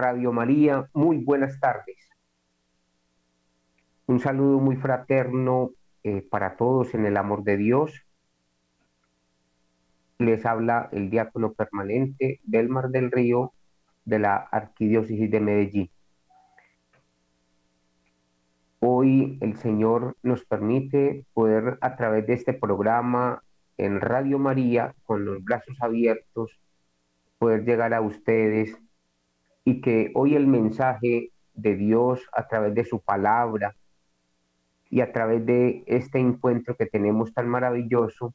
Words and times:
Radio 0.00 0.32
María, 0.32 0.88
muy 0.94 1.18
buenas 1.18 1.60
tardes. 1.60 1.98
Un 4.06 4.18
saludo 4.18 4.58
muy 4.58 4.76
fraterno 4.76 5.72
eh, 6.02 6.22
para 6.22 6.56
todos 6.56 6.94
en 6.94 7.04
el 7.04 7.18
amor 7.18 7.44
de 7.44 7.58
Dios. 7.58 8.06
Les 10.16 10.46
habla 10.46 10.88
el 10.92 11.10
diácono 11.10 11.52
permanente 11.52 12.40
del 12.44 12.70
Mar 12.70 12.88
del 12.88 13.12
Río 13.12 13.52
de 14.06 14.20
la 14.20 14.36
Arquidiócesis 14.36 15.30
de 15.30 15.40
Medellín. 15.40 15.90
Hoy 18.78 19.36
el 19.42 19.58
Señor 19.58 20.16
nos 20.22 20.46
permite 20.46 21.26
poder 21.34 21.76
a 21.82 21.96
través 21.96 22.26
de 22.26 22.32
este 22.32 22.54
programa 22.54 23.42
en 23.76 24.00
Radio 24.00 24.38
María, 24.38 24.94
con 25.04 25.26
los 25.26 25.44
brazos 25.44 25.76
abiertos, 25.82 26.58
poder 27.38 27.66
llegar 27.66 27.92
a 27.92 28.00
ustedes 28.00 28.78
y 29.70 29.80
que 29.80 30.10
hoy 30.14 30.34
el 30.34 30.48
mensaje 30.48 31.30
de 31.54 31.76
Dios 31.76 32.28
a 32.32 32.48
través 32.48 32.74
de 32.74 32.84
su 32.84 32.98
palabra 32.98 33.76
y 34.90 35.00
a 35.00 35.12
través 35.12 35.46
de 35.46 35.84
este 35.86 36.18
encuentro 36.18 36.76
que 36.76 36.86
tenemos 36.86 37.32
tan 37.32 37.48
maravilloso, 37.48 38.34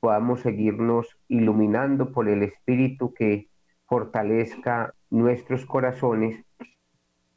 podamos 0.00 0.40
seguirnos 0.40 1.18
iluminando 1.28 2.12
por 2.12 2.30
el 2.30 2.42
Espíritu 2.42 3.12
que 3.12 3.48
fortalezca 3.84 4.94
nuestros 5.10 5.66
corazones 5.66 6.42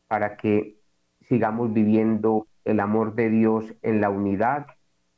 para 0.08 0.38
que 0.38 0.78
sigamos 1.24 1.74
viviendo 1.74 2.48
el 2.64 2.80
amor 2.80 3.14
de 3.14 3.30
Dios 3.30 3.76
en 3.82 4.00
la 4.00 4.10
unidad 4.10 4.68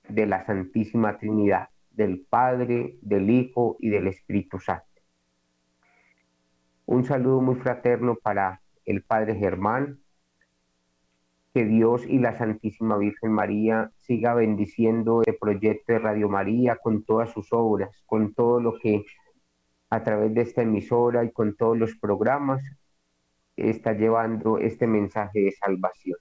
de 0.09 0.25
la 0.25 0.43
Santísima 0.47 1.19
Trinidad, 1.19 1.69
del 1.91 2.25
Padre, 2.27 2.97
del 3.03 3.29
Hijo 3.29 3.77
y 3.79 3.89
del 3.89 4.07
Espíritu 4.07 4.59
Santo. 4.59 4.94
Un 6.87 7.03
saludo 7.03 7.41
muy 7.41 7.55
fraterno 7.55 8.15
para 8.15 8.61
el 8.85 9.01
Padre 9.01 9.35
Germán. 9.35 10.01
Que 11.51 11.65
Dios 11.65 12.05
y 12.05 12.19
la 12.19 12.37
Santísima 12.37 12.95
Virgen 12.97 13.31
María 13.31 13.91
siga 14.01 14.35
bendiciendo 14.35 15.23
el 15.25 15.35
proyecto 15.37 15.93
de 15.93 15.99
Radio 15.99 16.29
María 16.29 16.75
con 16.75 17.03
todas 17.03 17.31
sus 17.31 17.47
obras, 17.51 18.03
con 18.05 18.35
todo 18.35 18.59
lo 18.59 18.77
que 18.77 19.03
a 19.89 20.03
través 20.03 20.35
de 20.35 20.41
esta 20.41 20.61
emisora 20.61 21.23
y 21.23 21.31
con 21.31 21.55
todos 21.55 21.75
los 21.75 21.95
programas 21.95 22.61
está 23.55 23.93
llevando 23.93 24.59
este 24.59 24.85
mensaje 24.85 25.39
de 25.39 25.51
salvación. 25.53 26.19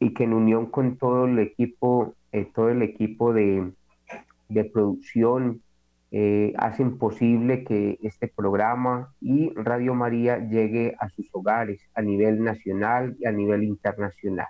Y 0.00 0.12
que 0.12 0.24
en 0.24 0.32
unión 0.32 0.66
con 0.66 0.96
todo 0.96 1.26
el 1.26 1.38
equipo, 1.38 2.16
eh, 2.32 2.50
todo 2.52 2.70
el 2.70 2.82
equipo 2.82 3.32
de, 3.32 3.72
de 4.48 4.64
producción 4.64 5.62
eh, 6.14 6.52
hacen 6.58 6.98
posible 6.98 7.64
que 7.64 7.98
este 8.02 8.28
programa 8.28 9.14
y 9.18 9.50
Radio 9.54 9.94
María 9.94 10.46
llegue 10.46 10.94
a 11.00 11.08
sus 11.08 11.26
hogares 11.32 11.80
a 11.94 12.02
nivel 12.02 12.44
nacional 12.44 13.16
y 13.18 13.24
a 13.24 13.32
nivel 13.32 13.64
internacional. 13.64 14.48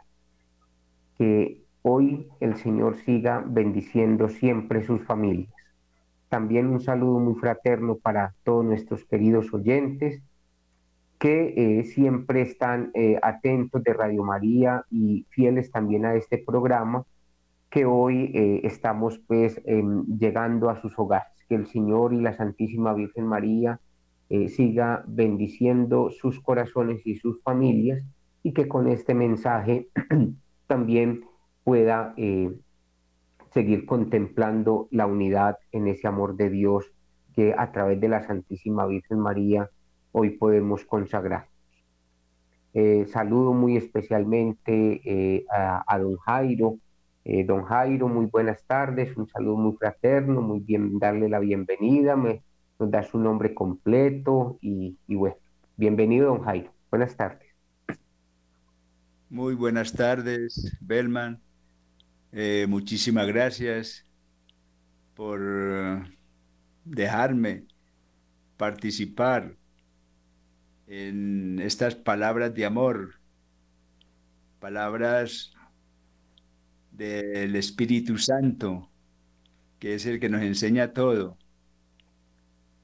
Que 1.17 1.62
hoy 1.83 2.27
el 2.41 2.56
Señor 2.56 2.97
siga 2.97 3.45
bendiciendo 3.47 4.28
siempre 4.28 4.83
sus 4.83 5.05
familias. 5.05 5.55
También 6.28 6.67
un 6.67 6.81
saludo 6.81 7.21
muy 7.21 7.37
fraterno 7.37 7.94
para 7.94 8.34
todos 8.43 8.65
nuestros 8.65 9.05
queridos 9.05 9.55
oyentes 9.55 10.21
que 11.21 11.55
eh, 11.56 11.84
siempre 11.84 12.43
están 12.43 12.91
eh, 12.94 13.21
atentos 13.23 13.84
de 13.84 13.93
Radio 13.93 14.25
María 14.25 14.84
y 14.91 15.27
fieles 15.31 15.71
también 15.71 16.06
a 16.06 16.17
este 16.17 16.39
programa 16.39 17.05
que 17.71 17.87
hoy 17.87 18.61
estamos 18.65 19.19
pues 19.27 19.59
llegando 19.65 20.69
a 20.69 20.79
sus 20.83 20.99
hogares 20.99 21.31
que 21.48 21.54
el 21.54 21.66
Señor 21.66 22.12
y 22.14 22.20
la 22.20 22.34
Santísima 22.34 22.94
Virgen 22.94 23.26
María 23.26 23.80
eh, 24.28 24.48
siga 24.48 25.04
bendiciendo 25.06 26.10
sus 26.10 26.41
corazones 26.41 27.06
y 27.06 27.16
sus 27.16 27.42
familias 27.42 28.03
y 28.42 28.54
que 28.54 28.66
con 28.66 28.88
este 28.88 29.12
mensaje 29.12 29.88
también 30.66 31.25
pueda 31.64 32.14
eh, 32.16 32.50
seguir 33.52 33.84
contemplando 33.84 34.88
la 34.91 35.06
unidad 35.06 35.58
en 35.70 35.86
ese 35.86 36.08
amor 36.08 36.36
de 36.36 36.48
Dios 36.48 36.91
que 37.34 37.54
a 37.56 37.72
través 37.72 38.00
de 38.00 38.08
la 38.08 38.22
Santísima 38.22 38.86
Virgen 38.86 39.19
María 39.19 39.69
hoy 40.12 40.31
podemos 40.31 40.84
consagrar. 40.86 41.48
Eh, 42.72 43.04
saludo 43.08 43.52
muy 43.52 43.76
especialmente 43.76 45.44
a, 45.50 45.98
don 45.98 46.16
Jairo, 46.16 46.78
eh, 47.25 47.44
don 47.44 47.62
Jairo, 47.65 48.09
muy 48.09 48.27
buenas 48.27 48.65
tardes, 48.66 49.16
un 49.16 49.28
saludo 49.28 49.56
muy 49.56 49.77
fraterno, 49.77 50.43
muy 50.43 50.60
bien 50.60 50.99
darle 50.99 51.28
la 51.28 51.38
bienvenida, 51.38 52.16
me, 52.16 52.43
nos 52.78 52.91
da 52.91 53.03
su 53.03 53.19
nombre 53.19 53.55
completo 53.55 54.59
y, 54.60 54.97
bueno, 55.09 55.37
bienvenido 55.77 56.28
don 56.28 56.43
Jairo, 56.43 56.72
buenas 56.91 57.16
tardes. 57.16 57.49
Muy 59.28 59.55
buenas 59.55 59.93
tardes, 59.93 60.77
Belman. 60.81 61.41
Eh, 62.32 62.66
muchísimas 62.69 63.27
gracias 63.28 64.06
por 65.15 65.41
dejarme 66.84 67.66
participar 68.56 69.55
en 70.87 71.59
estas 71.61 71.94
palabras 71.94 72.53
de 72.55 72.66
amor, 72.66 73.15
palabras 74.59 75.55
del 76.92 77.56
Espíritu 77.56 78.19
Santo, 78.19 78.91
que 79.78 79.94
es 79.94 80.06
el 80.06 80.20
que 80.20 80.28
nos 80.28 80.42
enseña 80.42 80.92
todo. 80.92 81.38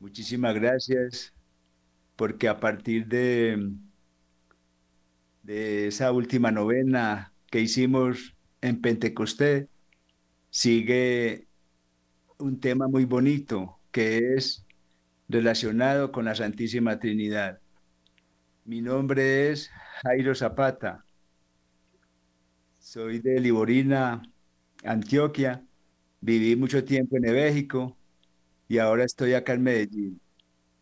Muchísimas 0.00 0.54
gracias, 0.54 1.34
porque 2.16 2.48
a 2.48 2.60
partir 2.60 3.06
de, 3.06 3.70
de 5.42 5.88
esa 5.88 6.12
última 6.12 6.50
novena 6.50 7.32
que 7.50 7.60
hicimos 7.60 8.34
en 8.60 8.80
Pentecostés, 8.80 9.68
sigue 10.50 11.48
un 12.38 12.60
tema 12.60 12.88
muy 12.88 13.04
bonito 13.04 13.80
que 13.92 14.34
es 14.34 14.64
relacionado 15.28 16.12
con 16.12 16.24
la 16.26 16.34
Santísima 16.34 16.98
Trinidad. 16.98 17.60
Mi 18.64 18.82
nombre 18.82 19.50
es 19.50 19.70
Jairo 20.02 20.34
Zapata 20.34 21.04
soy 22.88 23.18
de 23.18 23.38
Liborina, 23.38 24.22
Antioquia. 24.82 25.62
Viví 26.22 26.56
mucho 26.56 26.82
tiempo 26.84 27.18
en 27.18 27.22
México 27.22 27.98
y 28.66 28.78
ahora 28.78 29.04
estoy 29.04 29.34
acá 29.34 29.52
en 29.52 29.62
Medellín. 29.62 30.20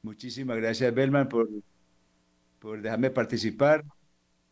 Muchísimas 0.03 0.57
gracias, 0.59 0.95
Belman, 0.95 1.29
por, 1.29 1.49
por 2.61 2.81
dejarme 2.81 3.11
participar. 3.11 3.85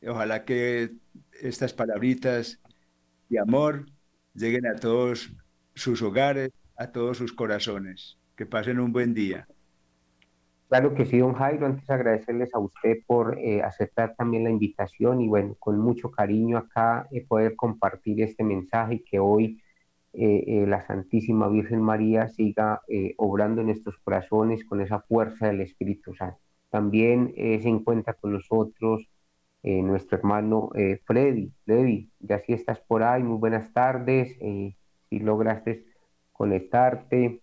Ojalá 0.05 0.45
que 0.45 0.91
estas 1.41 1.73
palabritas 1.73 2.59
de 3.29 3.39
amor 3.39 3.87
lleguen 4.35 4.67
a 4.67 4.75
todos 4.75 5.31
sus 5.77 6.03
hogares, 6.03 6.51
a 6.77 6.91
todos 6.91 7.19
sus 7.19 7.33
corazones. 7.33 8.19
Que 8.35 8.47
pasen 8.47 8.81
un 8.81 8.93
buen 8.93 9.15
día. 9.15 9.47
Claro 10.69 10.95
que 10.95 11.07
sí, 11.07 11.19
don 11.19 11.35
Jairo. 11.35 11.67
Antes 11.67 11.89
agradecerles 11.91 12.55
a 12.55 12.59
usted 12.59 12.99
por 13.07 13.39
eh, 13.39 13.63
aceptar 13.63 14.15
también 14.17 14.45
la 14.45 14.51
invitación 14.51 15.21
y 15.21 15.29
bueno, 15.29 15.55
con 15.59 15.79
mucho 15.79 16.11
cariño 16.11 16.59
acá 16.59 17.07
eh, 17.13 17.25
poder 17.27 17.55
compartir 17.55 18.21
este 18.23 18.43
mensaje 18.45 19.03
que 19.05 19.19
hoy 19.21 19.63
eh, 20.13 20.65
la 20.69 20.83
Santísima 20.87 21.49
Virgen 21.49 21.81
María 21.83 22.29
siga 22.29 22.83
obrando 23.19 23.61
en 23.61 23.69
nuestros 23.69 23.97
corazones 23.99 24.65
con 24.65 24.81
esa 24.81 25.01
fuerza 25.01 25.47
del 25.49 25.61
Espíritu 25.61 26.15
Santo. 26.15 26.39
También 26.71 27.33
se 27.37 27.69
encuentra 27.69 28.15
con 28.15 28.33
nosotros 28.33 29.09
nuestro 29.63 30.19
hermano 30.19 30.71
Freddy. 31.05 31.53
Freddy, 31.65 32.11
ya 32.21 32.39
si 32.41 32.53
estás 32.53 32.81
por 32.81 33.03
ahí, 33.03 33.23
muy 33.23 33.39
buenas 33.39 33.73
tardes. 33.73 34.37
si 34.39 35.19
lograste 35.21 35.85
conectarte, 36.33 37.41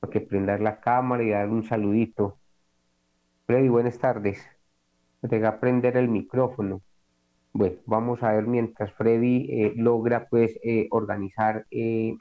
porque 0.00 0.20
prender 0.20 0.60
la 0.60 0.80
cámara 0.80 1.22
y 1.22 1.30
dar 1.30 1.48
un 1.50 1.64
saludito. 1.64 2.39
Freddy, 3.50 3.68
buenas 3.68 3.98
tardes. 3.98 4.38
Me 5.22 5.44
a 5.44 5.58
prender 5.58 5.96
el 5.96 6.06
micrófono. 6.06 6.82
Bueno, 7.52 7.78
vamos 7.84 8.22
a 8.22 8.30
ver 8.30 8.46
mientras 8.46 8.92
Freddy 8.92 9.48
eh, 9.50 9.72
logra 9.74 10.28
pues 10.28 10.56
eh, 10.62 10.86
organizar 10.92 11.66
eh, 11.72 12.16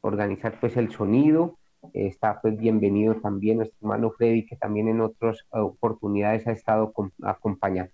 organizar 0.00 0.60
pues 0.60 0.76
el 0.76 0.92
sonido. 0.92 1.58
está 1.92 2.40
pues 2.40 2.56
bienvenido 2.56 3.16
también 3.16 3.56
nuestro 3.56 3.78
hermano 3.80 4.12
Freddy, 4.12 4.46
que 4.46 4.54
también 4.54 4.86
en 4.86 5.00
otras 5.00 5.44
oportunidades 5.50 6.46
ha 6.46 6.52
estado 6.52 6.92
acompañando. 7.24 7.92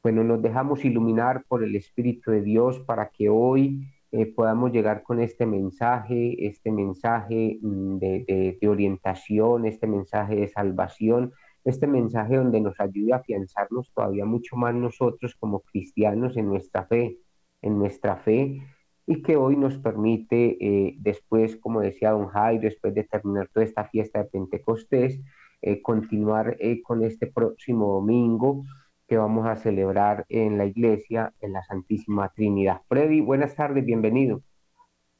Bueno, 0.00 0.22
nos 0.22 0.40
dejamos 0.40 0.84
iluminar 0.84 1.42
por 1.48 1.64
el 1.64 1.74
Espíritu 1.74 2.30
de 2.30 2.42
Dios 2.42 2.78
para 2.86 3.08
que 3.10 3.30
hoy 3.30 3.84
podamos 4.36 4.70
llegar 4.70 5.02
con 5.02 5.20
este 5.20 5.44
mensaje, 5.44 6.46
este 6.46 6.70
mensaje 6.70 7.58
mm, 7.60 7.98
de, 7.98 8.68
orientación, 8.68 9.66
este 9.66 9.88
mensaje 9.88 10.36
de 10.36 10.46
salvación, 10.46 11.32
este 11.68 11.86
mensaje 11.86 12.36
donde 12.36 12.60
nos 12.60 12.80
ayude 12.80 13.12
a 13.12 13.16
afianzarnos 13.16 13.92
todavía 13.92 14.24
mucho 14.24 14.56
más 14.56 14.74
nosotros 14.74 15.34
como 15.38 15.60
cristianos 15.60 16.36
en 16.36 16.48
nuestra 16.48 16.86
fe, 16.86 17.18
en 17.62 17.78
nuestra 17.78 18.16
fe, 18.16 18.62
y 19.06 19.22
que 19.22 19.36
hoy 19.36 19.56
nos 19.56 19.78
permite, 19.78 20.56
eh, 20.60 20.96
después, 20.98 21.56
como 21.56 21.80
decía 21.80 22.10
don 22.10 22.28
Jairo, 22.28 22.62
después 22.62 22.94
de 22.94 23.04
terminar 23.04 23.48
toda 23.52 23.64
esta 23.64 23.84
fiesta 23.84 24.18
de 24.18 24.26
Pentecostés, 24.26 25.20
eh, 25.60 25.82
continuar 25.82 26.56
con 26.84 27.02
este 27.02 27.26
próximo 27.26 27.94
domingo 27.94 28.64
que 29.06 29.16
vamos 29.16 29.46
a 29.46 29.56
celebrar 29.56 30.24
en 30.28 30.58
la 30.58 30.66
iglesia, 30.66 31.32
en 31.40 31.52
la 31.52 31.62
Santísima 31.64 32.28
Trinidad. 32.30 32.82
Freddy, 32.88 33.20
buenas 33.20 33.54
tardes, 33.54 33.84
bienvenido. 33.84 34.42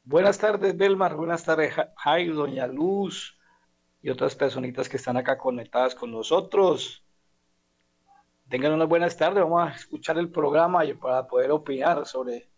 Buenas 0.05 0.39
tardes, 0.39 0.77
Belmar, 0.77 1.17
buenas 1.17 1.45
tardes, 1.45 1.75
Jairo, 1.97 2.35
Doña 2.35 2.67
Luz 2.67 3.38
y 4.03 4.11
otras 4.11 4.35
personitas 4.35 4.89
que 4.89 4.97
están 4.97 5.17
acá 5.17 5.39
conectadas 5.39 5.95
con 5.95 6.13
nosotros. 6.13 7.05
Tengan 8.49 8.73
unas 8.73 8.89
buenas 8.89 9.17
tardes, 9.17 9.43
vamos 9.43 9.69
a 9.69 9.75
escuchar 9.75 10.19
el 10.19 10.31
programa 10.31 10.83
para 11.01 11.27
poder 11.27 11.51
opinar 11.51 12.07
sobre 12.07 12.49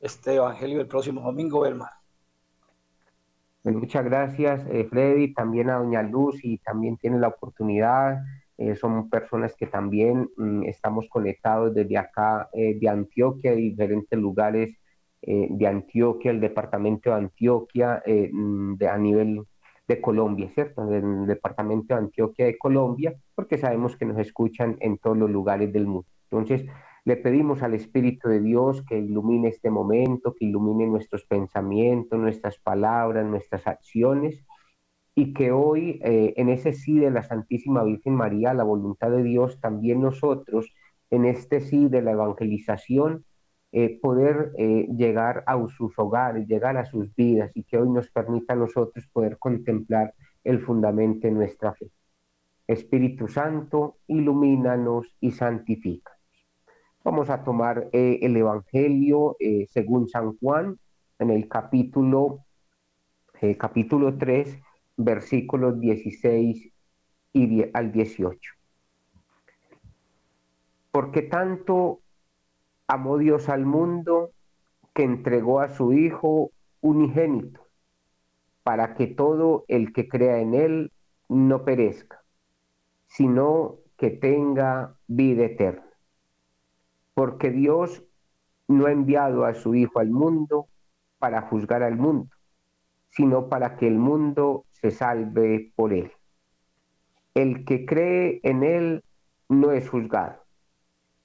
este 0.00 0.34
Evangelio 0.34 0.78
del 0.78 0.88
próximo 0.88 1.20
domingo, 1.20 1.60
Belmar. 1.60 1.92
muchas 3.64 4.04
gracias, 4.04 4.66
eh, 4.70 4.86
Freddy, 4.88 5.34
también 5.34 5.70
a 5.70 5.76
Doña 5.76 6.02
Luz 6.02 6.36
y 6.42 6.58
también 6.58 6.96
tiene 6.96 7.18
la 7.18 7.28
oportunidad 7.28 8.22
eh, 8.58 8.76
son 8.76 9.10
personas 9.10 9.56
que 9.56 9.66
también 9.66 10.30
mm, 10.36 10.64
estamos 10.64 11.08
conectados 11.08 11.74
desde 11.74 11.98
acá 11.98 12.48
eh, 12.52 12.78
de 12.78 12.88
Antioquia, 12.88 13.50
de 13.50 13.56
diferentes 13.56 14.16
lugares 14.18 14.76
eh, 15.22 15.48
de 15.50 15.66
Antioquia, 15.66 16.30
el 16.30 16.40
departamento 16.40 17.10
de 17.10 17.16
Antioquia, 17.16 18.02
mm, 18.06 18.74
de, 18.76 18.88
a 18.88 18.98
nivel 18.98 19.42
de 19.94 20.00
Colombia, 20.00 20.50
¿cierto? 20.54 20.86
Del 20.86 21.26
departamento 21.26 21.94
de 21.94 22.00
Antioquia 22.00 22.46
de 22.46 22.58
Colombia, 22.58 23.14
porque 23.34 23.58
sabemos 23.58 23.96
que 23.96 24.06
nos 24.06 24.18
escuchan 24.18 24.76
en 24.80 24.98
todos 24.98 25.16
los 25.16 25.30
lugares 25.30 25.72
del 25.72 25.86
mundo. 25.86 26.06
Entonces, 26.30 26.66
le 27.04 27.16
pedimos 27.16 27.62
al 27.62 27.74
Espíritu 27.74 28.28
de 28.28 28.40
Dios 28.40 28.84
que 28.84 28.98
ilumine 28.98 29.48
este 29.48 29.70
momento, 29.70 30.34
que 30.34 30.44
ilumine 30.44 30.86
nuestros 30.86 31.24
pensamientos, 31.24 32.18
nuestras 32.18 32.58
palabras, 32.58 33.26
nuestras 33.26 33.66
acciones 33.66 34.44
y 35.14 35.34
que 35.34 35.52
hoy 35.52 36.00
eh, 36.02 36.34
en 36.36 36.48
ese 36.48 36.72
sí 36.72 36.98
de 36.98 37.10
la 37.10 37.22
Santísima 37.22 37.82
Virgen 37.84 38.14
María, 38.14 38.54
la 38.54 38.64
voluntad 38.64 39.10
de 39.10 39.22
Dios, 39.22 39.60
también 39.60 40.00
nosotros 40.00 40.72
en 41.10 41.24
este 41.26 41.60
sí 41.60 41.88
de 41.88 42.02
la 42.02 42.12
evangelización, 42.12 43.24
eh, 43.72 43.98
poder 44.00 44.52
eh, 44.58 44.86
llegar 44.94 45.44
a 45.46 45.56
sus 45.68 45.98
hogares, 45.98 46.46
llegar 46.46 46.76
a 46.76 46.84
sus 46.84 47.14
vidas 47.14 47.50
y 47.54 47.64
que 47.64 47.78
hoy 47.78 47.88
nos 47.88 48.10
permita 48.10 48.52
a 48.52 48.56
nosotros 48.56 49.06
poder 49.12 49.38
contemplar 49.38 50.14
el 50.44 50.60
fundamento 50.60 51.26
de 51.26 51.32
nuestra 51.32 51.72
fe. 51.72 51.90
Espíritu 52.66 53.28
Santo, 53.28 53.96
ilumínanos 54.06 55.16
y 55.20 55.30
santifícanos. 55.30 56.20
Vamos 57.02 57.30
a 57.30 57.42
tomar 57.42 57.88
el 57.92 58.36
Evangelio 58.36 59.36
según 59.68 60.08
San 60.08 60.36
Juan 60.38 60.78
en 61.18 61.30
el 61.30 61.48
capítulo, 61.48 62.44
capítulo 63.58 64.16
3 64.16 64.62
versículos 64.96 65.80
16 65.80 66.72
y 67.32 67.64
al 67.72 67.92
18. 67.92 68.52
Porque 70.90 71.22
tanto 71.22 72.00
amó 72.92 73.16
Dios 73.16 73.48
al 73.48 73.64
mundo 73.64 74.32
que 74.92 75.02
entregó 75.02 75.60
a 75.60 75.70
su 75.70 75.94
Hijo 75.94 76.50
unigénito, 76.82 77.60
para 78.62 78.94
que 78.94 79.06
todo 79.06 79.64
el 79.68 79.94
que 79.94 80.08
crea 80.08 80.40
en 80.40 80.52
Él 80.52 80.92
no 81.28 81.64
perezca, 81.64 82.22
sino 83.06 83.76
que 83.96 84.10
tenga 84.10 84.94
vida 85.06 85.46
eterna. 85.46 85.86
Porque 87.14 87.50
Dios 87.50 88.04
no 88.68 88.86
ha 88.86 88.92
enviado 88.92 89.46
a 89.46 89.54
su 89.54 89.74
Hijo 89.74 89.98
al 89.98 90.10
mundo 90.10 90.68
para 91.18 91.42
juzgar 91.42 91.82
al 91.82 91.96
mundo, 91.96 92.28
sino 93.08 93.48
para 93.48 93.76
que 93.76 93.86
el 93.86 93.96
mundo 93.98 94.66
se 94.70 94.90
salve 94.90 95.72
por 95.76 95.94
él. 95.94 96.12
El 97.34 97.64
que 97.64 97.86
cree 97.86 98.40
en 98.42 98.62
él 98.62 99.04
no 99.48 99.72
es 99.72 99.88
juzgado, 99.88 100.41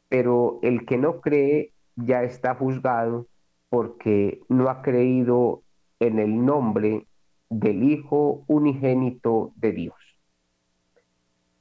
pero 0.09 0.59
el 0.61 0.85
que 0.85 0.97
no 0.97 1.21
cree 1.21 1.73
ya 1.95 2.23
está 2.23 2.55
juzgado 2.55 3.27
porque 3.69 4.41
no 4.49 4.69
ha 4.69 4.81
creído 4.81 5.63
en 5.99 6.19
el 6.19 6.45
nombre 6.45 7.07
del 7.49 7.83
Hijo 7.83 8.43
unigénito 8.47 9.53
de 9.55 9.71
Dios. 9.71 9.95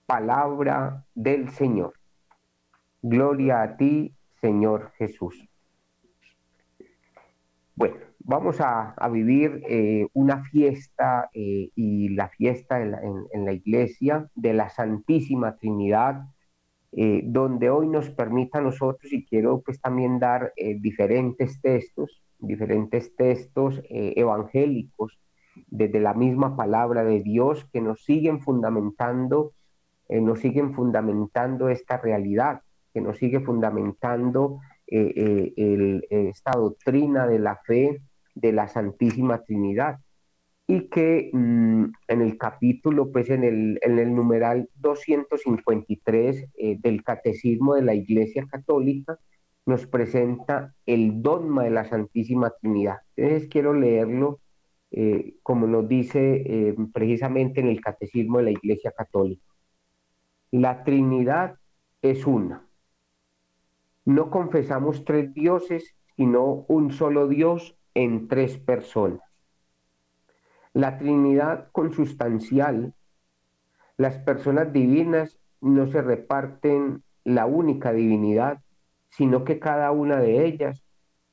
Palabra 0.07 1.05
del 1.15 1.51
Señor. 1.51 1.95
Gloria 3.03 3.63
a 3.63 3.77
ti, 3.77 4.15
Señor 4.41 4.93
Jesús. 4.99 5.49
Bueno, 7.75 7.97
vamos 8.21 8.61
a, 8.61 8.95
vivir 9.11 9.63
eh, 9.69 10.09
una 10.13 10.43
fiesta 10.45 11.31
eh, 11.35 11.71
y 11.75 12.09
la 12.11 12.29
fiesta 12.29 12.81
en 12.81 13.45
la, 13.45 13.53
iglesia 13.53 14.29
de 14.35 14.55
la 14.55 14.69
Santísima 14.71 15.57
Trinidad, 15.57 16.25
eh, 16.99 17.21
donde 17.25 17.71
hoy 17.71 17.87
nos 17.89 18.11
permita 18.11 18.59
a 18.59 18.63
nosotros, 18.63 19.13
y 19.13 19.25
quiero 19.25 19.61
pues 19.61 19.81
también 19.81 20.19
dar 20.19 20.53
diferentes 20.81 21.61
textos, 21.61 22.23
diferentes 22.39 23.15
textos 23.15 23.83
evangélicos 23.91 25.19
desde 25.69 26.01
la 26.01 26.15
misma 26.15 26.57
palabra 26.57 27.05
de 27.05 27.21
Dios 27.21 27.67
que 27.71 27.81
nos 27.83 28.03
siguen 28.03 28.41
fundamentando, 28.41 29.53
nos 30.09 30.41
siguen 30.41 30.75
fundamentando 30.75 31.69
esta 31.69 31.99
realidad, 31.99 32.63
que 32.95 33.03
nos 33.03 33.19
sigue 33.19 33.41
fundamentando 33.41 34.61
esta 34.87 36.53
doctrina 36.53 37.27
de 37.27 37.39
la 37.39 37.57
fe 37.57 38.01
de 38.35 38.53
la 38.53 38.69
Santísima 38.69 39.43
Trinidad 39.43 39.99
y 40.67 40.89
que 40.89 41.31
mm, 41.33 41.85
en 42.09 42.21
el 42.21 42.39
capítulo, 42.39 43.13
pues 43.13 43.31
en 43.31 43.45
el, 43.45 43.79
en 43.83 43.99
el 43.99 44.15
numeral 44.15 44.69
253 44.77 46.49
eh, 46.55 46.77
del 46.81 47.05
Catecismo 47.05 47.75
de 47.75 47.83
la 47.83 47.95
Iglesia 47.95 48.47
Católica, 48.51 49.19
nos 49.65 49.87
presenta 49.87 50.75
el 50.87 51.23
dogma 51.23 51.65
de 51.65 51.71
la 51.71 51.85
Santísima 51.89 52.53
Trinidad. 52.61 52.99
Entonces 53.17 53.49
quiero 53.49 53.75
leerlo 53.75 54.41
eh, 54.91 55.35
como 55.43 55.67
nos 55.67 55.89
dice 55.89 56.43
eh, 56.47 56.77
precisamente 56.93 57.61
en 57.61 57.69
el 57.69 57.81
Catecismo 57.81 58.39
de 58.39 58.45
la 58.45 58.51
Iglesia 58.53 58.93
Católica. 58.93 59.45
La 60.53 60.85
Trinidad 60.85 61.57
es 62.03 62.27
una. 62.27 62.67
No 64.05 64.31
confesamos 64.31 65.05
tres 65.05 65.35
dioses, 65.35 65.97
sino 66.17 66.65
un 66.69 66.93
solo 66.93 67.29
Dios 67.29 67.77
en 67.95 68.29
tres 68.29 68.59
personas. 68.59 69.26
La 70.77 70.99
Trinidad 70.99 71.71
consustancial, 71.73 72.93
las 73.97 74.19
personas 74.19 74.75
divinas 74.75 75.39
no 75.63 75.87
se 75.87 76.03
reparten 76.03 77.03
la 77.25 77.47
única 77.47 77.95
divinidad, 77.95 78.61
sino 79.09 79.43
que 79.43 79.59
cada 79.59 79.91
una 79.91 80.21
de 80.21 80.45
ellas 80.45 80.85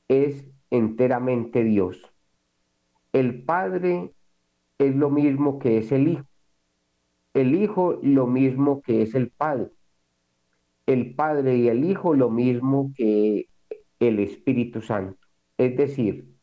es 0.08 0.46
enteramente 0.70 1.66
Dios. 1.66 2.10
El 3.12 3.44
Padre 3.44 4.14
es 4.78 4.96
lo 4.96 5.10
mismo 5.10 5.60
que 5.60 5.78
es 5.80 5.92
el 5.92 6.08
Hijo. 6.08 6.26
El 7.34 7.54
Hijo 7.54 8.00
lo 8.02 8.28
mismo 8.28 8.82
que 8.82 9.02
es 9.02 9.14
el 9.14 9.30
Padre. 9.30 9.72
El 10.86 11.16
Padre 11.16 11.58
y 11.58 11.68
el 11.68 11.84
Hijo 11.84 12.14
lo 12.14 12.30
mismo 12.30 12.94
que 12.96 13.50
el 14.00 14.20
Espíritu 14.20 14.80
Santo. 14.80 15.18
Es 15.58 15.76
decir, 15.76 16.34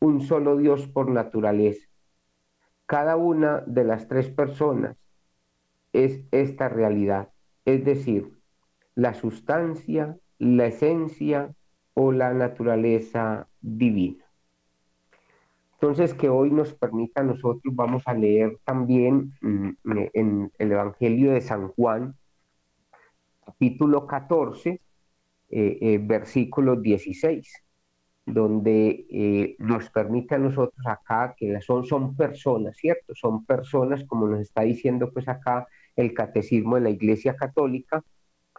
un 0.00 0.22
solo 0.22 0.56
Dios 0.56 0.88
por 0.88 1.08
naturaleza. 1.08 1.87
Cada 2.88 3.16
una 3.16 3.62
de 3.66 3.84
las 3.84 4.08
tres 4.08 4.30
personas 4.30 4.96
es 5.92 6.22
esta 6.30 6.70
realidad, 6.70 7.28
es 7.66 7.84
decir, 7.84 8.32
la 8.94 9.12
sustancia, 9.12 10.16
la 10.38 10.64
esencia 10.64 11.54
o 11.92 12.12
la 12.12 12.32
naturaleza 12.32 13.46
divina. 13.60 14.24
Entonces, 15.74 16.14
que 16.14 16.30
hoy 16.30 16.50
nos 16.50 16.72
permita 16.72 17.22
nosotros, 17.22 17.74
vamos 17.76 18.04
a 18.06 18.14
leer 18.14 18.58
también 18.64 19.34
mm, 19.42 19.68
en 20.14 20.50
el 20.56 20.72
Evangelio 20.72 21.32
de 21.32 21.42
San 21.42 21.68
Juan, 21.68 22.16
capítulo 23.44 24.06
14, 24.06 24.70
eh, 24.70 24.80
eh, 25.50 26.00
versículo 26.02 26.76
16 26.76 27.67
donde 28.32 29.06
eh, 29.10 29.56
nos 29.58 29.90
permite 29.90 30.34
a 30.34 30.38
nosotros 30.38 30.86
acá, 30.86 31.34
que 31.36 31.60
son, 31.60 31.84
son 31.84 32.14
personas, 32.16 32.76
¿cierto? 32.76 33.14
Son 33.14 33.44
personas, 33.44 34.04
como 34.04 34.26
nos 34.26 34.40
está 34.40 34.62
diciendo 34.62 35.10
pues 35.12 35.28
acá 35.28 35.66
el 35.96 36.14
catecismo 36.14 36.76
de 36.76 36.82
la 36.82 36.90
Iglesia 36.90 37.34
Católica. 37.36 38.02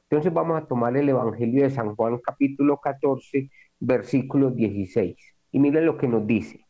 Entonces 0.09 0.33
vamos 0.33 0.61
a 0.61 0.65
tomar 0.65 0.97
el 0.97 1.09
Evangelio 1.09 1.63
de 1.63 1.69
San 1.69 1.95
Juan 1.95 2.19
capítulo 2.19 2.77
14, 2.77 3.49
versículo 3.79 4.51
16. 4.51 5.15
Y 5.51 5.59
miren 5.59 5.85
lo 5.85 5.97
que 5.97 6.07
nos 6.07 6.25
dice. 6.25 6.65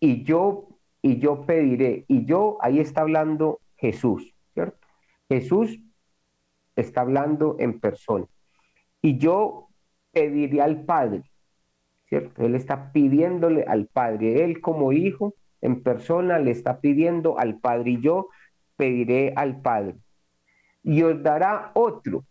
Y 0.00 0.22
yo, 0.22 0.68
y 1.02 1.18
yo 1.18 1.44
pediré, 1.44 2.04
y 2.08 2.24
yo, 2.24 2.58
ahí 2.60 2.78
está 2.78 3.00
hablando 3.00 3.60
Jesús, 3.76 4.34
¿cierto? 4.54 4.78
Jesús 5.28 5.78
está 6.76 7.00
hablando 7.00 7.56
en 7.58 7.80
persona. 7.80 8.26
Y 9.02 9.18
yo 9.18 9.68
pediré 10.12 10.62
al 10.62 10.84
Padre, 10.84 11.22
¿cierto? 12.08 12.44
Él 12.44 12.54
está 12.54 12.92
pidiéndole 12.92 13.64
al 13.64 13.86
Padre, 13.86 14.44
él 14.44 14.60
como 14.60 14.92
hijo 14.92 15.34
en 15.60 15.82
persona 15.82 16.38
le 16.38 16.50
está 16.50 16.80
pidiendo 16.80 17.38
al 17.38 17.58
Padre 17.58 17.92
y 17.92 18.00
yo 18.00 18.28
pediré 18.76 19.32
al 19.36 19.60
Padre. 19.60 19.96
Y 20.82 21.02
os 21.02 21.22
dará 21.22 21.72
otro, 21.74 22.24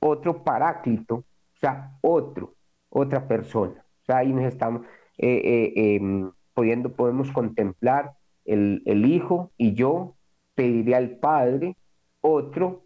otro 0.00 0.42
paráclito, 0.42 1.14
o 1.16 1.58
sea, 1.60 1.96
otro, 2.00 2.54
otra 2.88 3.26
persona. 3.26 3.84
O 4.02 4.04
sea, 4.04 4.18
ahí 4.18 4.32
nos 4.32 4.44
estamos 4.44 4.82
eh, 5.18 5.40
eh, 5.44 5.96
em, 5.96 6.30
pudiendo, 6.54 6.92
podemos 6.92 7.30
contemplar 7.30 8.12
el, 8.44 8.82
el 8.86 9.06
Hijo 9.06 9.52
y 9.56 9.74
yo 9.74 10.16
pediré 10.54 10.96
al 10.96 11.10
Padre 11.18 11.76
otro, 12.20 12.82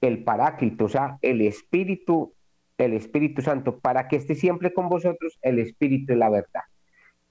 el 0.00 0.22
paráclito, 0.22 0.84
o 0.84 0.88
sea, 0.88 1.18
el 1.22 1.40
Espíritu 1.40 2.33
el 2.78 2.94
Espíritu 2.94 3.42
Santo, 3.42 3.78
para 3.78 4.08
que 4.08 4.16
esté 4.16 4.34
siempre 4.34 4.72
con 4.72 4.88
vosotros 4.88 5.38
el 5.42 5.58
Espíritu 5.58 6.12
de 6.12 6.16
la 6.16 6.30
verdad. 6.30 6.62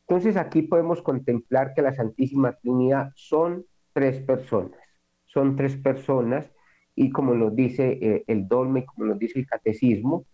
Entonces 0.07 0.37
aquí 0.37 0.63
podemos 0.63 1.01
contemplar 1.01 1.73
que 1.73 1.81
la 1.81 1.93
Santísima 1.93 2.53
Trinidad 2.53 3.11
son 3.15 3.65
tres 3.93 4.19
personas, 4.19 4.79
son 5.25 5.55
tres 5.55 5.75
personas 5.77 6.51
y 6.95 7.09
como 7.09 7.33
nos 7.33 7.55
dice 7.55 7.97
eh, 8.01 8.23
el 8.27 8.47
dolme, 8.47 8.85
como 8.85 9.05
nos 9.05 9.19
dice 9.19 9.39
el 9.39 9.47
catecismo, 9.47 10.25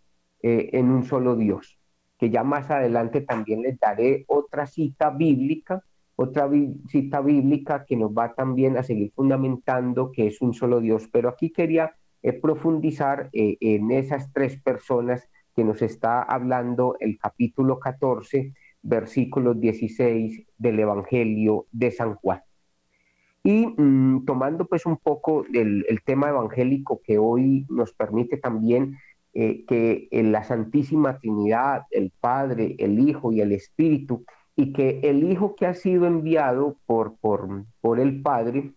eh, 0.42 0.70
en 0.74 0.89
un 0.89 1.04
solo 1.04 1.36
Dios, 1.36 1.78
que 2.18 2.30
ya 2.30 2.44
más 2.44 2.72
adelante 2.72 3.22
también 3.22 3.62
les 3.62 3.80
daré 3.80 4.25
otra 4.28 4.66
cita 4.66 5.10
bíblica, 5.10 5.84
otra 6.16 6.50
cita 6.88 7.22
bíblica 7.22 7.86
que 7.86 7.96
nos 7.96 8.12
va 8.12 8.34
también 8.34 8.78
a 8.78 8.84
seguir 8.84 9.12
fundamentando 9.13 10.12
que 10.12 10.28
es 10.28 10.42
un 10.42 10.54
solo 10.54 10.82
Dios, 10.82 11.08
pero 11.12 11.30
aquí 11.30 11.51
quería 11.51 11.96
profundizar 12.42 13.30
eh, 13.34 13.58
en 13.62 13.92
esas 13.92 14.32
tres 14.34 14.62
personas 14.62 15.28
que 15.56 15.64
nos 15.64 15.82
está 15.82 16.22
hablando 16.22 16.96
el 17.00 17.18
capítulo 17.18 17.80
14, 17.80 18.54
versículos 18.82 19.60
16 19.60 20.46
del 20.58 20.80
Evangelio 20.80 21.66
de 21.72 21.92
San 21.92 22.16
Juan. 22.16 22.42
Y 23.44 23.68
mm, 23.68 24.26
tomando 24.26 24.66
pues 24.66 24.86
un 24.86 24.98
poco 24.98 25.46
el, 25.54 25.86
tema 26.06 26.30
evangélico 26.30 27.02
que 27.04 27.18
hoy 27.18 27.66
nos 27.70 27.94
permite 27.94 28.38
también 28.38 28.98
eh, 29.34 29.64
que 29.66 30.08
en 30.12 30.32
la 30.32 30.44
Santísima 30.44 31.20
Trinidad, 31.20 31.84
el 31.92 32.12
Padre, 32.20 32.76
el 32.80 33.00
Hijo 33.00 33.32
y 33.32 33.42
el 33.42 33.52
Espíritu, 33.52 34.26
y 34.56 34.74
que 34.74 35.00
el 35.04 35.24
Hijo 35.24 35.56
que 35.56 35.68
ha 35.68 35.74
sido 35.74 36.06
enviado 36.06 36.78
por, 36.86 37.16
por, 37.18 37.66
por 37.80 38.00
el 38.00 38.22
Padre, 38.22 38.74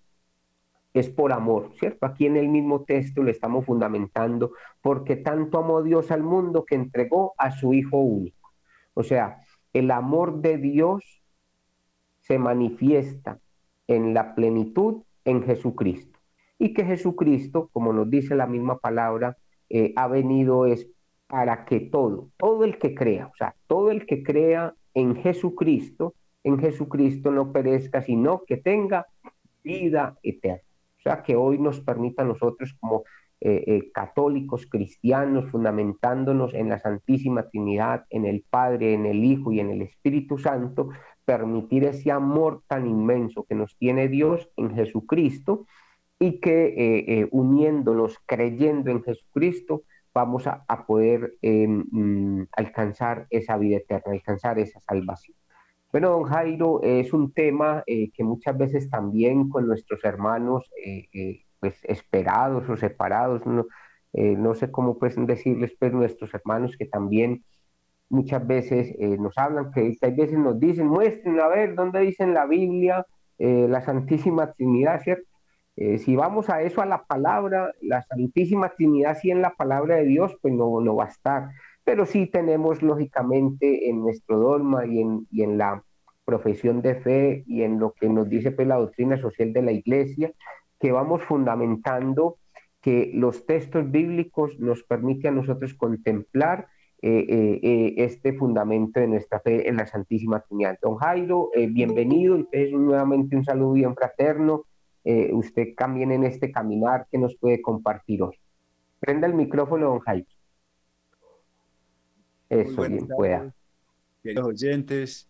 es 0.95 1.09
por 1.09 1.33
amor, 1.33 1.73
¿cierto? 1.79 2.07
Aquí 2.07 2.27
en 2.27 2.37
el 2.37 2.49
mismo 2.49 2.85
texto 2.85 3.23
lo 3.23 3.31
estamos 3.31 3.65
fundamentando, 3.65 4.53
porque 4.81 5.17
tanto 5.17 5.59
amó 5.59 5.83
Dios 5.83 6.11
al 6.11 6.23
mundo 6.23 6.65
que 6.65 6.75
entregó 6.75 7.35
a 7.39 7.51
su 7.51 7.73
Hijo 7.73 7.99
único. 7.99 8.53
O 8.95 9.03
sea, 9.03 9.39
el 9.73 9.91
amor 9.91 10.43
de 10.43 10.59
Dios 10.59 11.23
se 12.21 12.39
manifiesta 12.39 13.39
en 13.87 14.15
la 14.15 14.35
plenitud 14.35 15.03
en 15.25 15.43
Jesucristo. 15.43 16.19
Y 16.59 16.75
que 16.75 16.85
Jesucristo, 16.85 17.69
como 17.73 17.93
nos 17.93 18.09
dice 18.11 18.35
la 18.37 18.47
misma 18.47 18.79
palabra, 18.79 19.37
eh, 19.69 19.93
ha 19.97 20.07
venido 20.07 20.67
es 20.67 20.87
para 21.27 21.65
que 21.65 21.81
todo, 21.81 22.29
todo 22.37 22.65
el 22.65 22.79
que 22.79 22.95
crea, 22.95 23.29
o 23.29 23.37
sea, 23.37 23.57
todo 23.67 23.91
el 23.91 24.05
que 24.05 24.23
crea 24.23 24.75
en 24.93 25.17
Jesucristo, 25.17 26.15
en 26.45 26.59
Jesucristo 26.59 27.31
no 27.31 27.53
perezca, 27.53 28.03
sino 28.03 28.45
que 28.45 28.59
tenga 28.59 29.07
vida 29.65 30.19
eterna. 30.23 30.63
O 31.03 31.09
sea, 31.11 31.25
que 31.25 31.35
hoy 31.35 31.59
nos 31.59 31.81
permita 31.81 32.23
a 32.23 32.27
nosotros 32.27 32.77
como 32.79 33.03
eh, 33.41 33.65
eh, 33.67 33.91
católicos 33.93 34.69
cristianos, 34.71 35.51
fundamentándonos 35.51 36.55
en 36.55 36.69
la 36.69 36.79
Santísima 36.79 37.49
Trinidad, 37.49 38.07
en 38.09 38.25
el 38.25 38.45
Padre, 38.49 38.95
en 38.95 39.05
el 39.05 39.25
Hijo 39.25 39.51
y 39.51 39.59
en 39.59 39.71
el 39.71 39.83
Espíritu 39.83 40.39
Santo, 40.39 40.91
permitir 41.25 41.83
ese 41.83 42.13
amor 42.13 42.63
tan 42.69 42.87
inmenso 42.87 43.43
que 43.43 43.57
nos 43.57 43.77
tiene 43.77 44.07
Dios 44.07 44.49
en 44.57 44.77
Jesucristo 44.77 45.67
y 46.21 46.39
que 46.39 46.75
eh, 46.79 47.29
uniéndonos, 47.33 48.17
creyendo 48.27 48.93
en 48.93 49.03
Jesucristo, 49.03 49.83
vamos 50.15 50.47
a, 50.47 50.65
poder 50.87 51.35
mm, 51.43 52.43
alcanzar 52.53 53.27
esa 53.31 53.57
vida 53.57 53.79
eterna, 53.79 54.13
alcanzar 54.13 54.61
esa 54.61 54.79
salvación. 54.79 55.37
Bueno, 55.93 56.09
don 56.11 56.25
Jairo, 56.25 56.81
es 56.83 57.13
un 57.13 57.33
tema 57.35 57.85
eh, 57.87 58.11
que 58.13 58.25
muchas 58.25 58.57
veces 58.57 58.89
también 58.89 59.51
con 59.51 59.67
nuestros 59.67 60.03
hermanos 60.05 60.71
eh, 60.83 61.07
eh, 61.13 61.45
pues 61.61 61.79
esperados 61.85 62.67
o 62.71 62.77
separados, 62.79 63.43
no, 63.45 64.55
sé 64.55 64.71
cómo 64.71 64.99
pueden 64.99 65.27
decirles, 65.27 65.75
pero 65.79 65.99
nuestros 65.99 66.33
hermanos 66.35 66.77
que 66.79 66.87
también 66.87 67.45
muchas 68.09 68.47
veces 68.47 68.95
nos 69.19 69.39
hablan, 69.39 69.71
que 69.73 69.97
hay 70.01 70.15
veces 70.15 70.39
nos 70.39 70.59
dicen, 70.59 70.87
muestren 70.87 71.41
a 71.41 71.49
ver 71.49 71.75
dónde 71.75 72.01
dice 72.01 72.25
en 72.25 72.35
la 72.35 72.47
Biblia 72.47 73.07
la 73.39 73.81
Santísima 73.81 74.53
Trinidad, 74.53 75.01
si 75.77 76.17
vamos 76.17 76.51
a 76.51 76.63
eso, 76.63 76.83
a 76.83 76.87
la 76.87 77.05
palabra, 77.05 77.73
la 77.81 78.03
Santísima 78.03 78.71
Trinidad, 78.71 79.17
sí 79.21 79.31
en 79.31 79.41
la 79.41 79.55
palabra 79.55 79.97
de 79.97 80.05
Dios, 80.05 80.37
pues 80.43 80.53
no, 80.53 80.81
no 80.81 80.97
va 80.97 81.05
a 81.05 81.09
estar 81.09 81.51
pero 81.85 82.07
sí 82.07 82.27
tenemos 82.27 82.83
lógicamente 82.83 83.89
en 83.89 84.01
nuestro 84.01 84.39
dogma 84.39 84.87
y 84.87 85.01
en, 85.01 85.27
y 85.31 85.43
en 85.43 85.59
la 85.59 85.85
profesión 86.25 86.83
de 86.83 86.95
fe 86.97 87.45
y 87.47 87.62
en 87.62 87.79
lo 87.79 87.93
que 87.93 88.09
nos 88.09 88.29
dice 88.29 88.53
pues, 88.53 88.69
la 88.69 88.77
doctrina 88.77 89.21
social 89.21 89.53
de 89.53 89.62
la 89.62 89.73
iglesia, 89.73 90.33
que 90.79 90.93
vamos 90.93 91.23
fundamentando 91.25 92.39
que 92.81 93.12
los 93.15 93.47
textos 93.47 93.91
bíblicos 93.91 94.59
nos 94.59 94.83
permiten 94.83 95.35
a 95.35 95.37
nosotros 95.41 95.75
contemplar 95.75 96.67
eh, 97.05 97.27
eh, 97.29 97.61
eh, 97.62 97.95
este 97.99 98.33
fundamento 98.33 99.01
de 99.01 99.09
nuestra 99.09 99.41
fe 99.41 99.69
en 99.69 99.77
la 99.77 99.87
Santísima 99.87 100.41
Trinidad. 100.41 100.79
Don 100.81 100.97
Jairo, 100.97 101.51
bienvenido, 101.71 102.39
y 102.39 102.73
nuevamente 102.73 103.37
un 103.37 103.45
saludo 103.45 103.73
bien 103.73 103.95
fraterno. 103.95 104.65
usted 105.33 105.75
también 105.77 106.12
en 106.12 106.23
este 106.23 106.53
caminar 106.53 107.07
que 107.11 107.19
nos 107.19 107.37
puede 107.37 107.61
compartir 107.61 108.23
hoy. 108.23 108.39
Prenda 109.01 109.27
el 109.27 109.35
micrófono, 109.35 109.87
don 109.89 109.99
Jairo. 109.99 110.32
Eso, 112.53 112.83
bien 112.83 113.09
pueda. 113.09 113.55
Queridos 114.23 114.47
oyentes, 114.47 115.29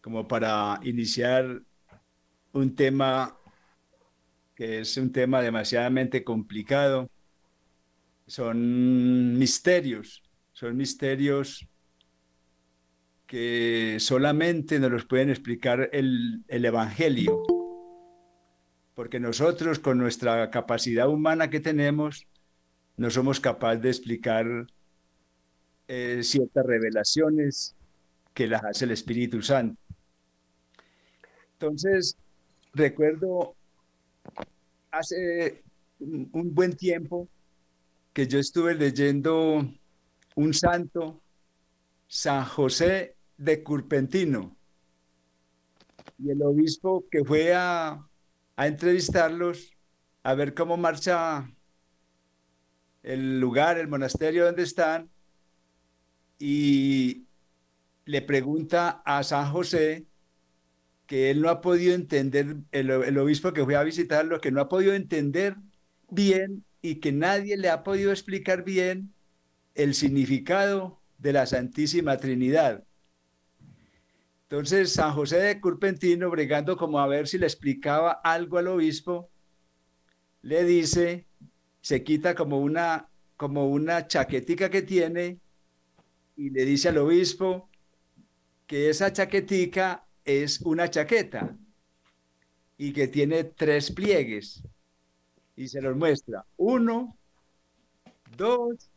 como 0.00 0.26
para 0.26 0.80
iniciar 0.82 1.62
un 2.52 2.74
tema 2.74 3.38
que 4.56 4.80
es 4.80 4.96
un 4.96 5.12
tema 5.12 5.42
demasiadamente 5.42 6.24
complicado, 6.24 7.08
son 8.26 9.38
misterios, 9.38 10.22
son 10.52 10.76
misterios 10.76 11.68
que 13.26 13.96
solamente 14.00 14.78
nos 14.78 14.90
los 14.90 15.04
pueden 15.04 15.30
explicar 15.30 15.88
el, 15.92 16.44
el 16.48 16.64
Evangelio, 16.64 17.42
porque 18.94 19.20
nosotros 19.20 19.78
con 19.78 19.98
nuestra 19.98 20.50
capacidad 20.50 21.08
humana 21.08 21.50
que 21.50 21.60
tenemos, 21.60 22.26
no 22.96 23.10
somos 23.10 23.40
capaces 23.40 23.82
de 23.82 23.88
explicar 23.88 24.66
eh, 25.88 26.20
ciertas 26.22 26.64
revelaciones 26.64 27.74
que 28.32 28.46
las 28.46 28.64
hace 28.64 28.84
el 28.84 28.90
Espíritu 28.92 29.42
Santo. 29.42 29.80
Entonces, 31.52 32.16
recuerdo 32.72 33.54
hace 34.90 35.62
un 35.98 36.54
buen 36.54 36.76
tiempo 36.76 37.28
que 38.12 38.26
yo 38.26 38.38
estuve 38.38 38.74
leyendo 38.74 39.68
un 40.36 40.54
santo, 40.54 41.20
San 42.06 42.44
José 42.44 43.16
de 43.36 43.62
Curpentino, 43.62 44.56
y 46.18 46.30
el 46.30 46.42
obispo 46.42 47.04
que 47.10 47.24
fue 47.24 47.54
a, 47.54 48.06
a 48.56 48.66
entrevistarlos, 48.66 49.72
a 50.22 50.34
ver 50.34 50.54
cómo 50.54 50.76
marcha 50.76 51.50
el 53.02 53.40
lugar, 53.40 53.78
el 53.78 53.88
monasterio 53.88 54.46
donde 54.46 54.62
están, 54.62 55.10
y 56.38 57.26
le 58.04 58.22
pregunta 58.22 59.02
a 59.04 59.22
San 59.22 59.50
José 59.50 60.06
que 61.06 61.30
él 61.30 61.42
no 61.42 61.50
ha 61.50 61.60
podido 61.60 61.94
entender, 61.94 62.56
el, 62.72 63.18
obispo 63.18 63.52
que 63.52 63.64
fue 63.64 63.76
a 63.76 63.82
visitarlo, 63.82 64.40
que 64.40 64.50
no 64.50 64.60
ha 64.60 64.68
podido 64.68 64.94
entender 64.94 65.56
bien 66.10 66.64
y 66.80 66.96
que 66.96 67.12
nadie 67.12 67.56
le 67.56 67.68
ha 67.68 67.82
podido 67.82 68.10
explicar 68.10 68.64
bien 68.64 69.12
el 69.74 69.94
significado 69.94 71.00
de 71.18 71.32
la 71.32 71.46
Santísima 71.46 72.16
Trinidad. 72.16 72.84
Entonces, 74.44 74.92
San 74.92 75.12
José 75.12 75.38
de 75.38 75.60
Curpentino, 75.60 76.30
bregando 76.30 76.76
como 76.76 77.00
a 77.00 77.06
ver 77.06 77.26
si 77.26 77.38
le 77.38 77.46
explicaba 77.46 78.12
algo 78.12 78.58
al 78.58 78.68
obispo, 78.68 79.30
le 80.42 80.64
dice, 80.64 81.26
se 81.80 82.04
quita 82.04 82.34
como 82.34 82.60
una, 82.60 83.08
como 83.36 83.68
una 83.68 84.06
chaquetica 84.06 84.70
que 84.70 84.82
tiene 84.82 85.40
y 86.36 86.50
le 86.50 86.64
dice 86.64 86.88
al 86.88 86.98
obispo 86.98 87.68
que 88.66 88.90
esa 88.90 89.12
chaquetica 89.12 90.06
es 90.24 90.60
una 90.62 90.90
chaqueta 90.90 91.56
y 92.76 92.92
que 92.92 93.08
tiene 93.08 93.44
tres 93.44 93.90
pliegues 93.90 94.62
y 95.56 95.68
se 95.68 95.80
los 95.80 95.96
muestra. 95.96 96.44
Uno, 96.56 97.16
dos 98.36 98.90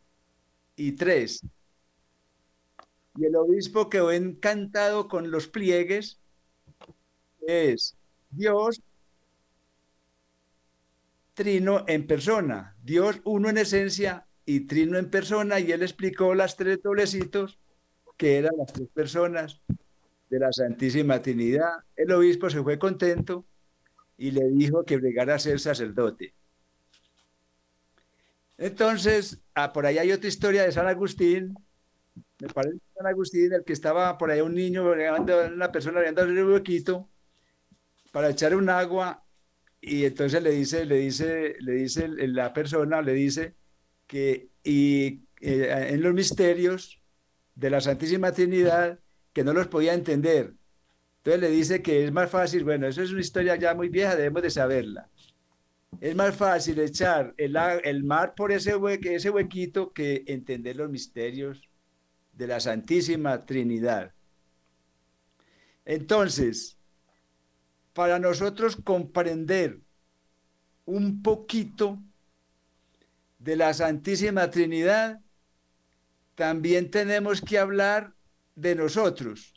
y 0.75 0.93
tres. 0.93 1.41
Y 3.17 3.25
el 3.25 3.35
obispo 3.35 3.89
quedó 3.89 4.11
encantado 4.11 5.07
con 5.07 5.31
los 5.31 5.47
pliegues. 5.47 6.19
Es 7.41 7.95
Dios 8.29 8.81
trino 11.33 11.85
en 11.87 12.07
persona, 12.07 12.75
Dios 12.83 13.21
uno 13.23 13.49
en 13.49 13.59
esencia 13.59 14.26
y 14.47 14.61
trino 14.61 14.97
en 14.97 15.09
persona, 15.09 15.59
y 15.59 15.73
él 15.73 15.83
explicó 15.83 16.33
las 16.33 16.55
tres 16.55 16.81
doblecitos 16.81 17.59
que 18.15 18.37
eran 18.37 18.53
las 18.57 18.71
tres 18.71 18.87
personas 18.87 19.61
de 20.29 20.39
la 20.39 20.53
Santísima 20.53 21.21
Trinidad. 21.21 21.83
El 21.97 22.13
obispo 22.13 22.49
se 22.49 22.63
fue 22.63 22.79
contento 22.79 23.45
y 24.17 24.31
le 24.31 24.47
dijo 24.47 24.85
que 24.85 24.95
bregara 24.95 25.35
a 25.35 25.39
ser 25.39 25.59
sacerdote. 25.59 26.33
Entonces, 28.57 29.43
ah, 29.53 29.73
por 29.73 29.85
ahí 29.85 29.97
hay 29.97 30.13
otra 30.13 30.29
historia 30.29 30.63
de 30.63 30.71
San 30.71 30.87
Agustín, 30.87 31.53
me 32.39 32.47
parece 32.47 32.79
San 32.95 33.05
Agustín, 33.05 33.51
el 33.51 33.65
que 33.65 33.73
estaba 33.73 34.17
por 34.17 34.31
ahí 34.31 34.39
un 34.39 34.55
niño, 34.55 34.89
una 34.89 35.71
persona 35.73 35.99
le 35.99 36.23
un 36.23 36.53
huequito 36.53 37.09
para 38.13 38.29
echar 38.29 38.55
un 38.55 38.69
agua 38.69 39.25
y 39.81 40.05
entonces 40.05 40.41
le 40.41 40.51
dice, 40.51 40.85
le 40.85 40.95
dice, 40.95 41.57
le 41.59 41.73
dice 41.73 42.07
la 42.07 42.53
persona, 42.53 43.01
le 43.01 43.11
dice 43.11 43.57
que 44.07 44.49
y, 44.63 45.21
eh, 45.41 45.89
en 45.91 46.01
los 46.01 46.13
misterios 46.13 46.99
de 47.55 47.69
la 47.69 47.81
Santísima 47.81 48.31
Trinidad 48.31 48.99
que 49.33 49.43
no 49.43 49.53
los 49.53 49.67
podía 49.67 49.93
entender. 49.93 50.53
Entonces 51.17 51.41
le 51.41 51.49
dice 51.49 51.81
que 51.81 52.05
es 52.05 52.11
más 52.11 52.29
fácil, 52.29 52.63
bueno, 52.63 52.87
eso 52.87 53.01
es 53.01 53.11
una 53.11 53.21
historia 53.21 53.55
ya 53.55 53.75
muy 53.75 53.89
vieja, 53.89 54.15
debemos 54.15 54.41
de 54.41 54.49
saberla. 54.49 55.09
Es 55.99 56.15
más 56.15 56.35
fácil 56.35 56.79
echar 56.79 57.33
el, 57.37 57.55
el 57.83 58.03
mar 58.03 58.33
por 58.35 58.51
ese, 58.51 58.75
ese 59.03 59.29
huequito 59.29 59.93
que 59.93 60.23
entender 60.27 60.75
los 60.75 60.89
misterios 60.89 61.67
de 62.33 62.47
la 62.47 62.59
Santísima 62.59 63.45
Trinidad. 63.45 64.13
Entonces, 65.85 66.77
para 67.93 68.19
nosotros 68.19 68.75
comprender 68.75 69.79
un 70.85 71.21
poquito 71.21 71.99
de 73.39 73.55
la 73.55 73.73
Santísima 73.73 74.49
Trinidad, 74.49 75.19
también 76.35 76.91
tenemos 76.91 77.41
que 77.41 77.57
hablar 77.57 78.13
de 78.55 78.75
nosotros 78.75 79.53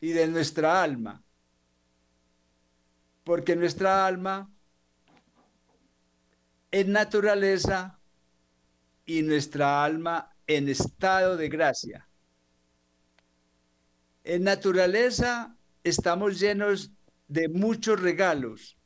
y 0.00 0.10
de 0.10 0.26
nuestra 0.28 0.82
alma. 0.82 1.22
Porque 3.24 3.56
nuestra 3.56 4.06
alma 4.06 4.50
en 6.70 6.92
naturaleza 6.92 7.98
y 9.04 9.22
nuestra 9.22 9.84
alma 9.84 10.34
en 10.46 10.68
estado 10.68 11.36
de 11.36 11.48
gracia. 11.48 12.08
En 14.24 14.44
naturaleza 14.44 15.56
estamos 15.82 16.38
llenos 16.38 16.92
de 17.28 17.48
muchos 17.48 18.00
regalos 18.00 18.76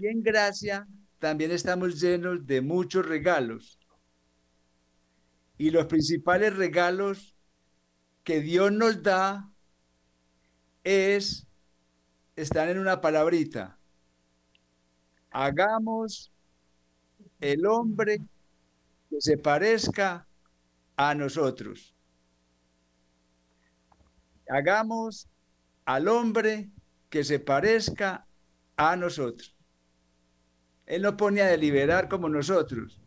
y 0.00 0.06
en 0.06 0.22
gracia 0.22 0.86
también 1.18 1.50
estamos 1.50 2.00
llenos 2.00 2.46
de 2.46 2.60
muchos 2.60 3.06
regalos. 3.06 3.78
Y 5.58 5.70
los 5.70 5.86
principales 5.86 6.54
regalos 6.56 7.34
que 8.24 8.40
Dios 8.40 8.72
nos 8.72 9.02
da 9.02 9.50
es, 10.84 11.46
están 12.36 12.68
en 12.68 12.78
una 12.78 13.00
palabrita. 13.00 13.78
Hagamos 15.30 16.32
el 17.40 17.66
hombre 17.66 18.18
que 19.10 19.20
se 19.20 19.38
parezca 19.38 20.26
a 20.96 21.14
nosotros. 21.14 21.94
Hagamos 24.48 25.28
al 25.84 26.08
hombre 26.08 26.70
que 27.10 27.24
se 27.24 27.38
parezca 27.40 28.26
a 28.76 28.96
nosotros. 28.96 29.55
Él 30.86 31.02
no 31.02 31.16
pone 31.16 31.42
a 31.42 31.46
deliberar 31.46 32.08
como 32.08 32.28
nosotros, 32.28 33.00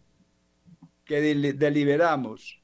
que 1.06 1.22
deliberamos. 1.22 2.62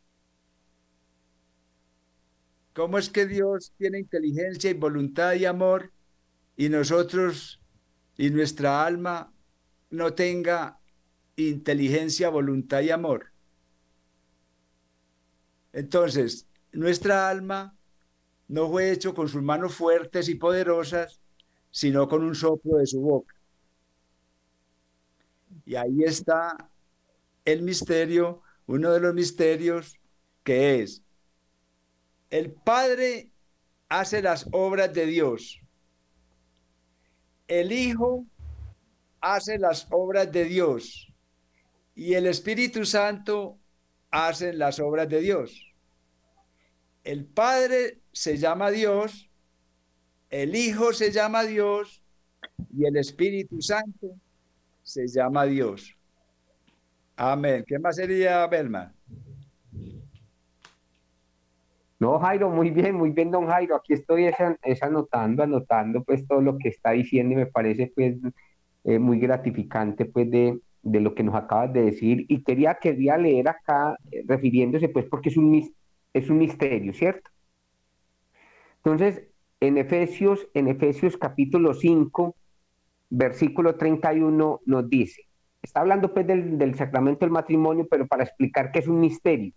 ¿Cómo 2.74 2.98
es 2.98 3.10
que 3.10 3.26
Dios 3.26 3.74
tiene 3.78 4.00
inteligencia 4.00 4.70
y 4.70 4.74
voluntad 4.74 5.34
y 5.34 5.46
amor 5.46 5.92
y 6.58 6.70
nosotros 6.70 7.62
y 8.18 8.30
nuestra 8.30 8.86
alma 8.86 9.34
no 9.90 10.14
tenga 10.14 10.80
inteligencia, 11.36 12.30
voluntad 12.30 12.82
y 12.82 12.92
amor. 12.92 13.32
Entonces, 15.74 16.48
nuestra 16.72 17.30
alma 17.30 17.78
no 18.48 18.70
fue 18.70 18.92
hecho 18.92 19.14
con 19.14 19.28
sus 19.28 19.42
manos 19.42 19.76
fuertes 19.76 20.30
y 20.30 20.36
poderosas, 20.36 21.20
sino 21.72 22.08
con 22.08 22.24
un 22.24 22.36
soplo 22.36 22.78
de 22.78 22.88
su 22.88 23.02
boca. 23.02 23.35
Y 25.66 25.76
ahí 25.76 26.04
está 26.04 26.70
el 27.44 27.62
misterio, 27.64 28.42
uno 28.68 28.92
de 28.92 29.00
los 29.00 29.14
misterios 29.14 30.00
que 30.44 30.82
es, 30.82 31.02
el 32.30 32.52
Padre 32.52 33.32
hace 33.90 34.22
las 34.22 34.48
obras 34.52 34.94
de 34.94 35.06
Dios, 35.06 35.60
el 37.48 37.72
Hijo 37.72 38.26
hace 39.22 39.58
las 39.58 39.88
obras 39.92 40.32
de 40.32 40.46
Dios, 40.46 41.14
y 41.96 42.14
el 42.14 42.28
Espíritu 42.28 42.86
Santo 42.86 43.58
hacen 44.12 44.60
las 44.60 44.80
obras 44.80 45.08
de 45.10 45.22
Dios. 45.22 45.74
El 47.04 47.26
Padre 47.26 48.02
se 48.12 48.38
llama 48.38 48.70
Dios, 48.70 49.30
el 50.30 50.56
Hijo 50.56 50.94
se 50.94 51.12
llama 51.12 51.44
Dios 51.44 52.04
y 52.76 52.86
el 52.86 52.98
Espíritu 52.98 53.62
Santo 53.62 54.20
se 54.86 55.08
llama 55.08 55.46
Dios. 55.46 55.98
Amén. 57.18 57.66
¿Qué 57.68 57.80
más 57.80 57.96
sería, 57.96 58.46
Belma? 58.48 58.94
No, 62.00 62.20
Jairo, 62.20 62.50
muy 62.50 62.70
bien, 62.70 62.96
muy 62.96 63.10
bien, 63.10 63.32
don 63.32 63.48
Jairo. 63.48 63.76
Aquí 63.76 63.94
estoy 63.94 64.26
es, 64.26 64.84
anotando, 64.84 65.42
anotando 65.44 66.04
pues 66.04 66.28
todo 66.28 66.40
lo 66.40 66.58
que 66.58 66.70
está 66.70 66.92
diciendo 66.92 67.34
y 67.34 67.38
me 67.38 67.46
parece 67.48 67.92
pues 67.96 68.16
eh, 68.84 69.00
muy 69.00 69.20
gratificante 69.20 70.06
pues 70.06 70.30
de, 70.30 70.60
de 70.84 71.00
lo 71.00 71.16
que 71.16 71.24
nos 71.24 71.36
acabas 71.36 71.74
de 71.74 71.84
decir 71.84 72.26
y 72.28 72.44
quería, 72.44 72.76
quería 72.76 73.18
leer 73.18 73.50
acá 73.50 73.98
eh, 74.12 74.24
refiriéndose 74.28 74.90
pues 74.90 75.06
porque 75.06 75.30
es 75.30 75.38
un, 75.38 75.74
es 76.14 76.30
un 76.30 76.38
misterio, 76.38 76.94
¿cierto? 76.94 77.32
Entonces, 78.78 79.24
en 79.62 79.80
Efesios, 79.80 80.48
en 80.54 80.68
Efesios 80.68 81.18
capítulo 81.18 81.74
5, 81.74 82.36
versículo 83.10 83.76
31 83.76 84.62
nos 84.66 84.90
dice, 84.90 85.24
está 85.62 85.82
hablando 85.82 86.14
pues 86.14 86.28
del, 86.28 86.76
sacramento 86.76 87.26
del 87.26 87.32
matrimonio, 87.32 87.88
pero 87.90 88.08
para 88.08 88.24
explicar 88.24 88.72
que 88.72 88.80
es 88.80 88.88
un 88.88 89.00
misterio. 89.00 89.54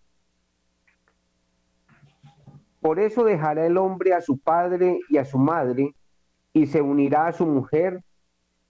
Por 2.80 3.00
eso 3.00 3.24
dejará 3.24 3.66
el 3.66 3.76
hombre 3.76 4.14
a 4.14 4.20
su 4.20 4.38
padre 4.38 5.00
y 5.10 5.18
a 5.18 5.24
su 5.24 5.38
madre 5.38 5.94
y 6.52 6.66
se 6.66 6.80
unirá 6.80 7.26
a 7.26 7.32
su 7.32 7.46
mujer 7.46 8.02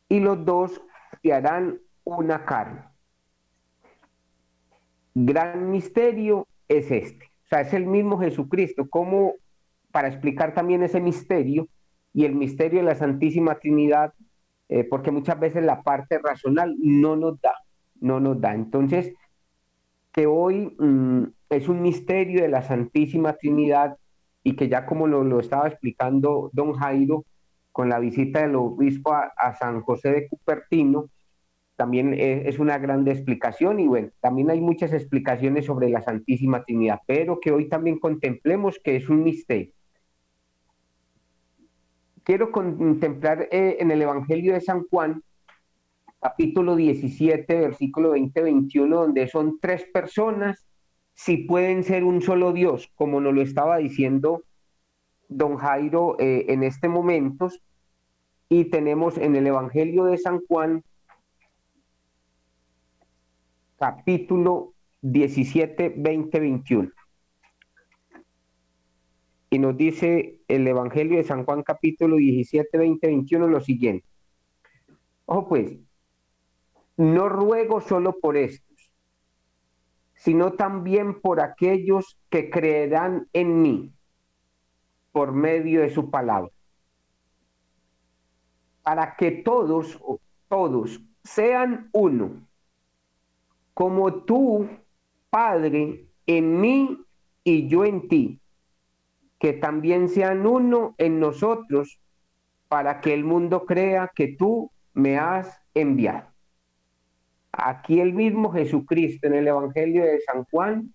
y 0.08 0.20
los 0.20 0.44
dos 0.44 0.80
se 1.22 1.32
harán 1.32 1.78
una 2.04 2.44
carne. 2.44 2.82
Gran 5.14 5.70
misterio 5.70 6.46
es 6.68 6.90
este. 6.90 7.26
O 7.44 7.48
sea, 7.48 7.60
es 7.60 7.72
el 7.72 7.86
mismo 7.86 8.18
Jesucristo. 8.18 8.88
Como 8.88 9.34
para 9.90 10.08
explicar 10.08 10.54
también 10.54 10.82
ese 10.82 11.00
misterio 11.00 11.68
y 12.12 12.24
el 12.24 12.34
misterio 12.34 12.80
de 12.80 12.86
la 12.86 12.94
Santísima 12.94 13.56
Trinidad, 13.56 14.14
eh, 14.68 14.84
porque 14.84 15.10
muchas 15.10 15.38
veces 15.38 15.64
la 15.64 15.82
parte 15.82 16.18
racional 16.18 16.76
no 16.78 17.16
nos 17.16 17.40
da, 17.40 17.54
no 18.00 18.20
nos 18.20 18.40
da. 18.40 18.54
Entonces, 18.54 19.12
que 20.12 20.26
hoy 20.26 20.74
mm, 20.78 21.24
es 21.50 21.68
un 21.68 21.82
misterio 21.82 22.42
de 22.42 22.48
la 22.48 22.62
Santísima 22.62 23.34
Trinidad 23.34 23.96
y 24.42 24.56
que 24.56 24.68
ya 24.68 24.86
como 24.86 25.06
lo, 25.06 25.40
estaba 25.40 25.68
explicando 25.68 26.50
don 26.52 26.72
Jairo 26.74 27.24
con 27.72 27.88
la 27.88 27.98
visita 27.98 28.40
del 28.40 28.56
obispo 28.56 29.12
a 29.12 29.54
San 29.58 29.82
José 29.82 30.10
de 30.10 30.28
Cupertino, 30.28 31.10
también 31.78 32.12
es 32.12 32.58
una 32.58 32.76
grande 32.76 33.12
explicación 33.12 33.78
y 33.78 33.86
bueno, 33.86 34.10
también 34.20 34.50
hay 34.50 34.60
muchas 34.60 34.92
explicaciones 34.92 35.66
sobre 35.66 35.88
la 35.88 36.02
Santísima 36.02 36.64
Trinidad, 36.64 36.98
pero 37.06 37.38
que 37.38 37.52
hoy 37.52 37.68
también 37.68 38.00
contemplemos 38.00 38.80
que 38.82 38.96
es 38.96 39.08
un 39.08 39.22
misterio. 39.22 39.72
Quiero 42.28 42.52
contemplar 42.52 43.48
eh, 43.50 43.78
en 43.80 43.90
el 43.90 44.02
Evangelio 44.02 44.52
de 44.52 44.60
San 44.60 44.86
Juan, 44.88 45.22
capítulo 46.20 46.76
17, 46.76 47.58
versículo 47.58 48.14
20-21, 48.14 48.86
donde 48.86 49.28
son 49.28 49.58
tres 49.58 49.86
personas, 49.90 50.66
si 51.14 51.38
pueden 51.38 51.84
ser 51.84 52.04
un 52.04 52.20
solo 52.20 52.52
Dios, 52.52 52.92
como 52.96 53.22
nos 53.22 53.32
lo 53.32 53.40
estaba 53.40 53.78
diciendo 53.78 54.42
don 55.30 55.56
Jairo 55.56 56.16
eh, 56.20 56.44
en 56.50 56.64
este 56.64 56.86
momento, 56.86 57.48
y 58.50 58.66
tenemos 58.66 59.16
en 59.16 59.34
el 59.34 59.46
Evangelio 59.46 60.04
de 60.04 60.18
San 60.18 60.42
Juan, 60.46 60.84
capítulo 63.78 64.74
17, 65.00 65.94
20, 65.96 66.40
21. 66.40 66.90
Y 69.50 69.58
nos 69.58 69.76
dice 69.76 70.40
el 70.48 70.66
Evangelio 70.66 71.16
de 71.16 71.24
San 71.24 71.44
Juan 71.44 71.62
capítulo 71.62 72.16
17, 72.16 72.76
20, 72.76 73.06
21 73.06 73.48
lo 73.48 73.60
siguiente. 73.60 74.06
Ojo 75.24 75.48
pues, 75.48 75.78
no 76.96 77.28
ruego 77.28 77.80
solo 77.80 78.18
por 78.18 78.36
estos, 78.36 78.90
sino 80.14 80.52
también 80.52 81.20
por 81.20 81.40
aquellos 81.40 82.18
que 82.28 82.50
creerán 82.50 83.28
en 83.32 83.62
mí 83.62 83.92
por 85.12 85.32
medio 85.32 85.80
de 85.80 85.90
su 85.90 86.10
palabra. 86.10 86.50
Para 88.82 89.16
que 89.16 89.30
todos, 89.30 89.98
todos 90.48 91.00
sean 91.22 91.88
uno 91.92 92.46
como 93.74 94.24
tú, 94.24 94.68
Padre, 95.30 96.06
en 96.26 96.60
mí 96.60 96.98
y 97.44 97.68
yo 97.68 97.84
en 97.84 98.08
ti, 98.08 98.40
que 99.38 99.52
también 99.52 100.08
sean 100.08 100.46
uno 100.46 100.94
en 100.98 101.20
nosotros, 101.20 102.00
para 102.68 103.00
que 103.00 103.14
el 103.14 103.24
mundo 103.24 103.64
crea 103.64 104.10
que 104.14 104.28
tú 104.28 104.70
me 104.92 105.18
has 105.18 105.60
enviado. 105.74 106.28
Aquí 107.52 108.00
el 108.00 108.12
mismo 108.12 108.52
Jesucristo 108.52 109.26
en 109.26 109.34
el 109.34 109.48
Evangelio 109.48 110.04
de 110.04 110.20
San 110.20 110.44
Juan 110.44 110.94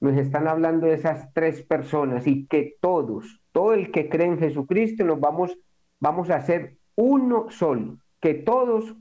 nos 0.00 0.16
están 0.16 0.48
hablando 0.48 0.86
de 0.86 0.94
esas 0.94 1.32
tres 1.32 1.62
personas 1.62 2.26
y 2.26 2.46
que 2.46 2.76
todos, 2.80 3.40
todo 3.52 3.72
el 3.72 3.90
que 3.90 4.08
cree 4.08 4.26
en 4.26 4.38
Jesucristo, 4.38 5.04
nos 5.04 5.18
vamos, 5.18 5.56
vamos 5.98 6.28
a 6.30 6.42
ser 6.42 6.76
uno 6.94 7.50
solo, 7.50 7.96
que 8.20 8.34
todos 8.34 8.94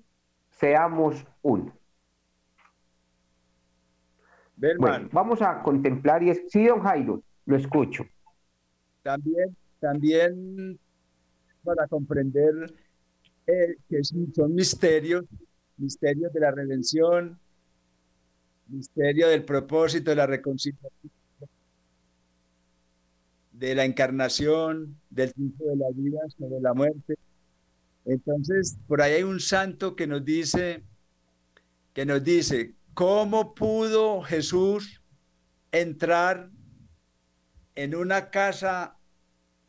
seamos 0.49 1.25
uno 1.41 1.73
vamos 5.11 5.41
a 5.41 5.61
contemplar 5.61 6.23
y 6.23 6.29
es, 6.29 6.43
sí, 6.49 6.65
don 6.65 6.81
Jairo, 6.81 7.21
lo 7.45 7.55
escucho. 7.55 8.05
También, 9.03 9.55
también 9.79 10.79
para 11.63 11.87
comprender 11.87 12.73
eh, 13.45 13.75
que 13.89 14.03
son 14.03 14.55
misterios, 14.55 15.25
misterios 15.77 16.33
de 16.33 16.39
la 16.39 16.51
redención, 16.51 17.39
misterio 18.67 19.27
del 19.27 19.45
propósito 19.45 20.11
de 20.11 20.15
la 20.15 20.25
reconciliación, 20.25 21.11
de 23.51 23.75
la 23.75 23.85
encarnación, 23.85 24.99
del 25.09 25.33
tiempo 25.33 25.65
de 25.65 25.75
la 25.75 25.89
vida 25.91 26.19
sobre 26.37 26.59
la 26.59 26.73
muerte. 26.73 27.15
Entonces, 28.05 28.77
por 28.87 29.01
ahí 29.01 29.13
hay 29.13 29.23
un 29.23 29.39
santo 29.39 29.95
que 29.95 30.07
nos 30.07 30.25
dice, 30.25 30.83
que 31.93 32.05
nos 32.05 32.23
dice, 32.23 32.75
¿Cómo 32.93 33.55
pudo 33.55 34.21
Jesús 34.21 35.01
entrar 35.71 36.51
en 37.75 37.95
una 37.95 38.29
casa 38.29 38.97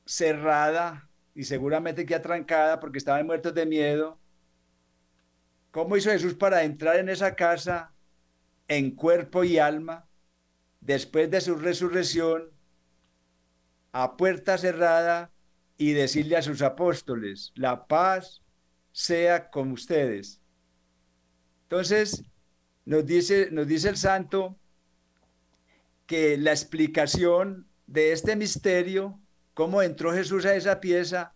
cerrada 0.04 1.08
y 1.34 1.44
seguramente 1.44 2.06
que 2.06 2.14
atrancada 2.14 2.80
porque 2.80 2.98
estaban 2.98 3.26
muertos 3.26 3.54
de 3.54 3.66
miedo? 3.66 4.18
¿Cómo 5.70 5.96
hizo 5.96 6.10
Jesús 6.10 6.34
para 6.34 6.62
entrar 6.62 6.96
en 6.96 7.08
esa 7.08 7.34
casa 7.34 7.92
en 8.68 8.92
cuerpo 8.92 9.44
y 9.44 9.58
alma 9.58 10.06
después 10.80 11.30
de 11.30 11.40
su 11.40 11.56
resurrección 11.56 12.50
a 13.92 14.16
puerta 14.16 14.58
cerrada 14.58 15.32
y 15.76 15.92
decirle 15.92 16.36
a 16.36 16.42
sus 16.42 16.62
apóstoles, 16.62 17.52
la 17.56 17.86
paz 17.86 18.42
sea 18.92 19.50
con 19.50 19.72
ustedes? 19.72 20.40
Entonces, 21.64 22.22
nos 22.84 23.04
dice, 23.06 23.48
nos 23.50 23.66
dice 23.66 23.88
el 23.88 23.96
santo 23.96 24.56
que 26.06 26.36
la 26.36 26.52
explicación 26.52 27.66
de 27.86 28.12
este 28.12 28.36
misterio, 28.36 29.20
cómo 29.54 29.82
entró 29.82 30.12
Jesús 30.12 30.44
a 30.44 30.54
esa 30.54 30.80
pieza, 30.80 31.34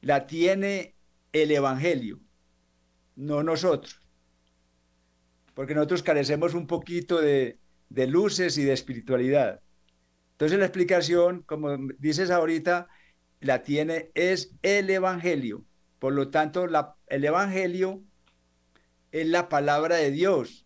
la 0.00 0.26
tiene 0.26 0.94
el 1.32 1.50
Evangelio, 1.50 2.20
no 3.16 3.42
nosotros. 3.42 4.00
Porque 5.54 5.74
nosotros 5.74 6.02
carecemos 6.02 6.54
un 6.54 6.66
poquito 6.66 7.20
de, 7.20 7.58
de 7.88 8.06
luces 8.06 8.58
y 8.58 8.64
de 8.64 8.72
espiritualidad. 8.72 9.60
Entonces 10.32 10.58
la 10.58 10.66
explicación, 10.66 11.42
como 11.42 11.76
dices 11.98 12.30
ahorita, 12.30 12.88
la 13.40 13.62
tiene 13.62 14.10
es 14.14 14.52
el 14.62 14.90
Evangelio. 14.90 15.64
Por 15.98 16.12
lo 16.12 16.30
tanto, 16.30 16.66
el 17.06 17.24
Evangelio 17.24 18.02
es 19.12 19.28
la 19.28 19.48
palabra 19.48 19.96
de 19.96 20.10
Dios 20.10 20.64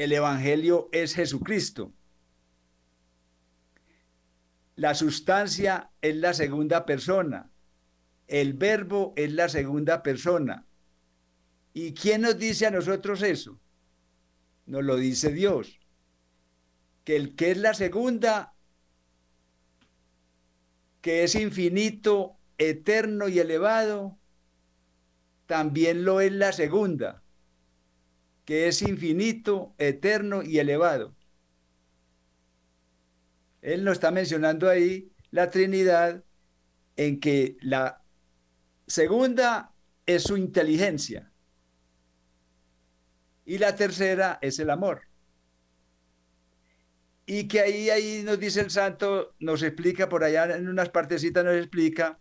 el 0.00 0.12
Evangelio 0.12 0.88
es 0.92 1.14
Jesucristo. 1.14 1.92
La 4.80 4.94
sustancia 4.94 5.90
es 6.00 6.16
la 6.16 6.32
segunda 6.32 6.86
persona. 6.86 7.50
El 8.26 8.54
verbo 8.54 9.12
es 9.14 9.30
la 9.30 9.50
segunda 9.50 10.02
persona. 10.02 10.64
¿Y 11.74 11.92
quién 11.92 12.22
nos 12.22 12.38
dice 12.38 12.64
a 12.64 12.70
nosotros 12.70 13.20
eso? 13.20 13.60
Nos 14.64 14.82
lo 14.82 14.96
dice 14.96 15.34
Dios. 15.34 15.78
Que 17.04 17.16
el 17.16 17.34
que 17.34 17.50
es 17.50 17.58
la 17.58 17.74
segunda, 17.74 18.54
que 21.02 21.24
es 21.24 21.34
infinito, 21.34 22.38
eterno 22.56 23.28
y 23.28 23.38
elevado, 23.38 24.16
también 25.44 26.06
lo 26.06 26.22
es 26.22 26.32
la 26.32 26.52
segunda 26.52 27.22
que 28.46 28.66
es 28.66 28.82
infinito, 28.82 29.74
eterno 29.78 30.42
y 30.42 30.58
elevado. 30.58 31.14
Él 33.62 33.84
nos 33.84 33.94
está 33.94 34.10
mencionando 34.10 34.68
ahí 34.68 35.12
la 35.30 35.50
Trinidad 35.50 36.24
en 36.96 37.20
que 37.20 37.56
la 37.60 38.02
segunda 38.86 39.72
es 40.06 40.24
su 40.24 40.36
inteligencia 40.36 41.32
y 43.44 43.58
la 43.58 43.74
tercera 43.74 44.38
es 44.42 44.58
el 44.58 44.70
amor. 44.70 45.02
Y 47.26 47.46
que 47.46 47.60
ahí, 47.60 47.90
ahí 47.90 48.22
nos 48.24 48.40
dice 48.40 48.60
el 48.60 48.70
santo, 48.70 49.34
nos 49.38 49.62
explica 49.62 50.08
por 50.08 50.24
allá 50.24 50.56
en 50.56 50.68
unas 50.68 50.88
partecitas, 50.88 51.44
nos 51.44 51.54
explica 51.54 52.18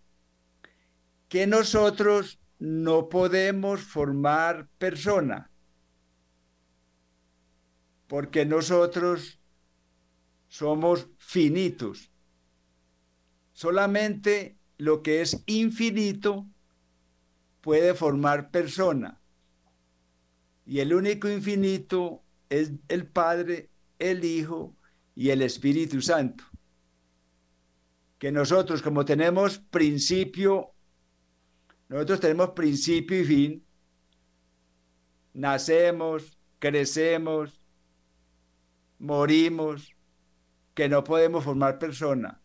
que 1.28 1.48
nosotros 1.48 2.40
no 2.60 3.10
podemos 3.10 3.82
formar 3.82 4.68
persona 4.78 5.50
porque 8.10 8.44
nosotros 8.44 9.39
somos 10.50 11.08
finitos. 11.18 12.12
Solamente 13.54 14.58
lo 14.78 15.02
que 15.02 15.22
es 15.22 15.42
infinito 15.46 16.48
puede 17.62 17.94
formar 17.94 18.52
persona. 18.52 19.22
Y 20.66 20.80
el 20.80 20.94
único 20.94 21.30
infinito 21.30 22.24
es 22.50 22.72
el 22.88 23.08
Padre, 23.08 23.70
el 24.00 24.24
Hijo 24.26 24.76
y 25.16 25.30
el 25.30 25.42
Espíritu 25.42 26.02
Santo. 26.02 26.44
Que 28.18 28.32
nosotros, 28.32 28.82
como 28.82 29.06
tenemos 29.06 29.60
principio, 29.60 30.74
nosotros 31.88 32.20
tenemos 32.20 32.50
principio 32.52 33.20
y 33.20 33.24
fin, 33.24 33.66
nacemos, 35.34 36.38
crecemos, 36.60 37.62
morimos, 39.00 39.96
que 40.80 40.88
no 40.88 41.04
podemos 41.04 41.44
formar 41.44 41.78
persona. 41.78 42.40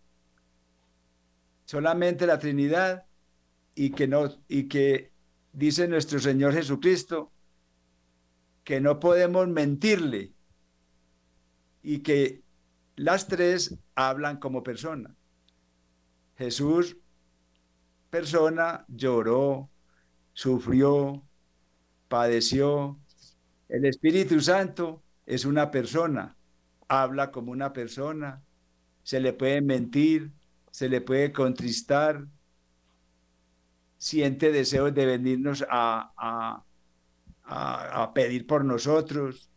Solamente 1.66 2.26
la 2.26 2.40
Trinidad 2.40 3.06
y 3.76 3.90
que 3.90 4.08
no 4.08 4.28
y 4.48 4.64
que 4.64 5.12
dice 5.52 5.86
nuestro 5.86 6.18
Señor 6.18 6.52
Jesucristo 6.52 7.30
que 8.64 8.80
no 8.80 8.98
podemos 8.98 9.46
mentirle 9.46 10.32
y 11.80 12.00
que 12.00 12.42
las 12.96 13.28
tres 13.28 13.78
hablan 13.94 14.38
como 14.38 14.64
persona. 14.64 15.14
Jesús, 16.36 16.96
persona, 18.10 18.84
lloró, 18.88 19.70
sufrió, 20.32 21.22
padeció. 22.08 22.98
El 23.68 23.84
Espíritu 23.84 24.40
Santo 24.40 25.04
es 25.24 25.44
una 25.44 25.70
persona, 25.70 26.36
habla 26.88 27.30
como 27.30 27.52
una 27.52 27.72
persona, 27.72 28.42
se 29.02 29.20
le 29.20 29.32
puede 29.32 29.60
mentir, 29.60 30.32
se 30.70 30.88
le 30.88 31.00
puede 31.00 31.32
contristar, 31.32 32.26
siente 33.98 34.52
deseos 34.52 34.92
de 34.94 35.06
venirnos 35.06 35.64
a, 35.68 36.62
a, 37.44 38.12
pedir 38.14 38.46
por 38.46 38.64
nosotros 38.64 39.50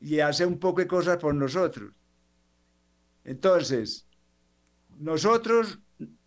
y 0.00 0.20
hace 0.20 0.46
un 0.46 0.58
poco 0.58 0.80
de 0.80 0.86
cosas 0.86 1.18
por 1.18 1.34
nosotros. 1.34 1.92
Entonces, 3.24 4.08
nosotros 4.98 5.78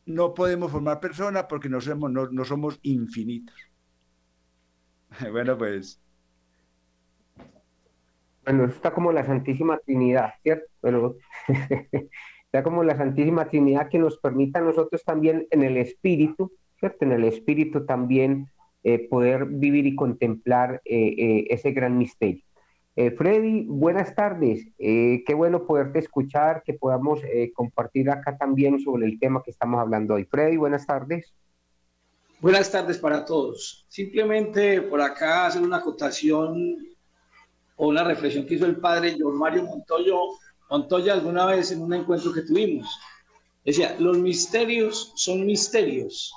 no 0.05 0.33
podemos 0.33 0.71
formar 0.71 0.99
personas 0.99 1.45
porque 1.49 1.69
no 1.69 1.81
somos, 1.81 2.11
no, 2.11 2.45
somos 2.45 2.79
infinitos. 2.83 3.55
bueno, 5.31 5.57
pues. 5.57 5.99
Bueno, 8.43 8.65
está 8.65 8.93
como 8.93 9.11
la 9.11 9.25
Santísima 9.25 9.77
Trinidad, 9.77 10.33
¿cierto? 10.41 10.65
Pero 10.81 11.17
sea 12.51 12.63
como 12.63 12.83
la 12.83 12.97
Santísima 12.97 13.47
Trinidad 13.47 13.89
que 13.89 13.99
nos 13.99 14.17
permita 14.17 14.59
a 14.59 14.63
nosotros 14.63 15.03
también 15.03 15.47
en 15.49 15.63
el 15.63 15.77
Espíritu, 15.77 16.51
¿cierto? 16.79 17.05
En 17.05 17.13
el 17.13 17.23
Espíritu 17.23 17.85
también 17.85 18.49
eh, 18.83 19.07
poder 19.07 19.45
vivir 19.45 19.87
y 19.87 19.95
contemplar 19.95 20.81
eh, 20.83 21.15
eh, 21.17 21.47
ese 21.49 21.71
gran 21.71 21.97
misterio. 21.97 22.43
Freddy, 22.95 23.65
buenas 23.67 24.13
tardes. 24.13 24.67
qué 24.77 25.33
bueno 25.35 25.65
poderte 25.65 25.97
escuchar, 25.97 26.61
que 26.63 26.75
podamos 26.75 27.21
compartir 27.55 28.11
acá 28.11 28.37
también 28.37 28.79
sobre 28.79 29.07
el 29.07 29.19
tema 29.19 29.41
que 29.41 29.49
estamos 29.49 29.79
hablando 29.79 30.13
hoy. 30.13 30.25
Freddy, 30.25 30.57
buenas 30.57 30.85
tardes. 30.85 31.33
Buenas 32.39 32.69
tardes 32.71 32.99
para 32.99 33.25
todos. 33.25 33.87
Simplemente 33.89 34.79
por 34.83 35.01
acá 35.01 35.47
hacer 35.47 35.63
una 35.63 35.77
acotación 35.77 36.77
o 37.77 37.87
una 37.87 38.03
reflexión 38.03 38.45
que 38.45 38.55
hizo 38.55 38.65
el 38.65 38.77
padre 38.77 39.17
John 39.19 39.37
Mario 39.37 39.63
Montoyo 39.63 40.19
Montoya 40.69 41.13
alguna 41.13 41.45
vez 41.45 41.71
en 41.71 41.81
un 41.81 41.93
encuentro 41.93 42.33
que 42.33 42.41
tuvimos. 42.41 42.87
Decía, 43.63 43.95
los 43.99 44.17
misterios 44.17 45.13
son 45.15 45.45
misterios. 45.45 46.33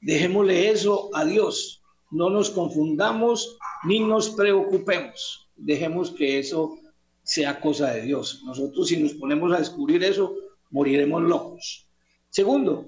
Dejémosle 0.00 0.70
eso 0.70 1.10
a 1.14 1.24
Dios. 1.24 1.82
No 2.10 2.30
nos 2.30 2.50
confundamos 2.50 3.58
ni 3.84 3.98
nos 3.98 4.30
preocupemos. 4.30 5.48
Dejemos 5.56 6.12
que 6.12 6.38
eso 6.38 6.78
sea 7.24 7.60
cosa 7.60 7.90
de 7.92 8.02
Dios. 8.02 8.42
Nosotros 8.44 8.88
si 8.88 9.02
nos 9.02 9.14
ponemos 9.14 9.52
a 9.52 9.58
descubrir 9.58 10.04
eso, 10.04 10.32
moriremos 10.70 11.22
locos. 11.22 11.86
Segundo, 12.30 12.86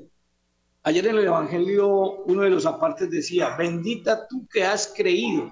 ayer 0.85 1.07
en 1.09 1.19
el 1.19 1.27
Evangelio 1.27 2.23
uno 2.27 2.43
de 2.43 2.51
los 2.51 2.67
apartes 2.67 3.11
decía, 3.11 3.57
bendita 3.57 4.29
tú 4.29 4.47
que 4.47 4.63
has 4.63 4.93
creído. 4.97 5.51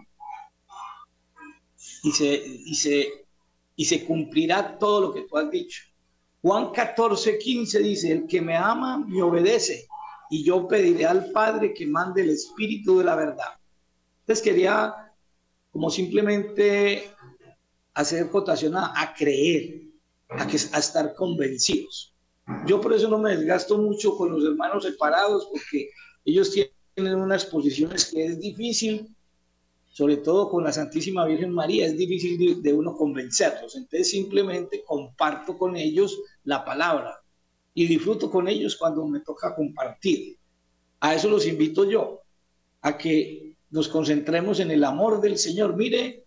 Y 2.03 2.13
se, 2.13 2.35
y 2.35 2.75
se 2.75 3.23
y 3.77 3.85
se 3.85 4.05
cumplirá 4.05 4.79
todo 4.79 5.01
lo 5.01 5.13
que 5.13 5.23
tú 5.23 5.37
has 5.37 5.51
dicho. 5.51 5.83
Juan 6.41 6.73
14, 6.73 7.39
15 7.39 7.79
dice, 7.81 8.13
el 8.13 8.27
que 8.27 8.41
me 8.41 8.57
ama 8.57 8.99
me 8.99 9.23
obedece 9.23 9.87
y 10.31 10.45
yo 10.45 10.67
pediré 10.67 11.07
al 11.07 11.31
Padre 11.31 11.73
que 11.73 11.87
mande 11.87 12.23
el 12.23 12.31
Espíritu 12.31 12.99
de 12.99 13.05
la 13.05 13.17
verdad. 13.17 13.53
Entonces 14.21 14.43
quería 14.43 14.95
como 15.71 15.91
simplemente 15.91 17.11
hacer 17.95 18.29
cotación 18.31 18.75
a, 18.77 19.15
creer, 19.17 19.83
a, 20.29 20.47
que, 20.47 20.57
a 20.73 20.79
estar 20.79 21.15
convencidos. 21.15 22.15
Yo 22.67 22.81
por 22.81 22.93
eso 22.93 23.09
no 23.09 23.19
me 23.19 23.37
desgasto 23.37 23.79
mucho 23.79 24.17
con 24.17 24.33
los 24.33 24.45
hermanos 24.45 24.85
separados 24.85 25.49
porque 25.51 25.91
ellos 26.25 26.51
tienen 26.51 27.15
unas 27.15 27.45
posiciones 27.47 28.07
que 28.07 28.25
es 28.27 28.41
difícil 28.41 29.15
sobre 29.93 30.17
todo 30.17 30.49
con 30.49 30.65
la 30.65 30.73
Santísima 30.73 31.27
Virgen 31.27 31.53
María, 31.53 31.85
es 31.87 31.97
difícil 31.97 32.63
de, 32.63 32.73
uno 32.73 32.97
convencerlos. 32.97 33.77
Entonces 33.77 34.11
simplemente 34.11 34.83
comparto 34.83 35.59
con 35.59 35.77
ellos 35.77 36.19
la 36.45 36.65
palabra 36.65 37.23
y 37.75 37.87
disfruto 37.87 38.31
con 38.31 38.49
ellos 38.49 38.77
cuando 38.77 39.07
me 39.07 39.21
toca 39.21 39.55
compartir. 39.55 40.39
A 41.01 41.15
eso 41.15 41.29
los 41.29 41.47
invito 41.47 41.85
yo, 41.85 42.23
a 42.81 42.97
que 42.97 43.55
nos 43.71 43.89
concentremos 43.89 44.61
en 44.61 44.71
el 44.71 44.83
amor 44.83 45.21
del 45.21 45.37
Señor. 45.37 45.77
Mire, 45.77 46.25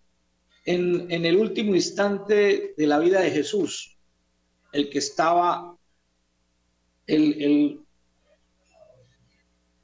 en, 0.64 1.10
el 1.10 1.36
último 1.36 1.74
instante 1.74 2.74
de 2.76 2.86
la 2.86 3.00
vida 3.00 3.20
de 3.20 3.32
Jesús, 3.32 3.98
el 4.72 4.88
que 4.90 4.98
estaba, 4.98 5.76
el, 7.08 7.42
el, 7.42 7.80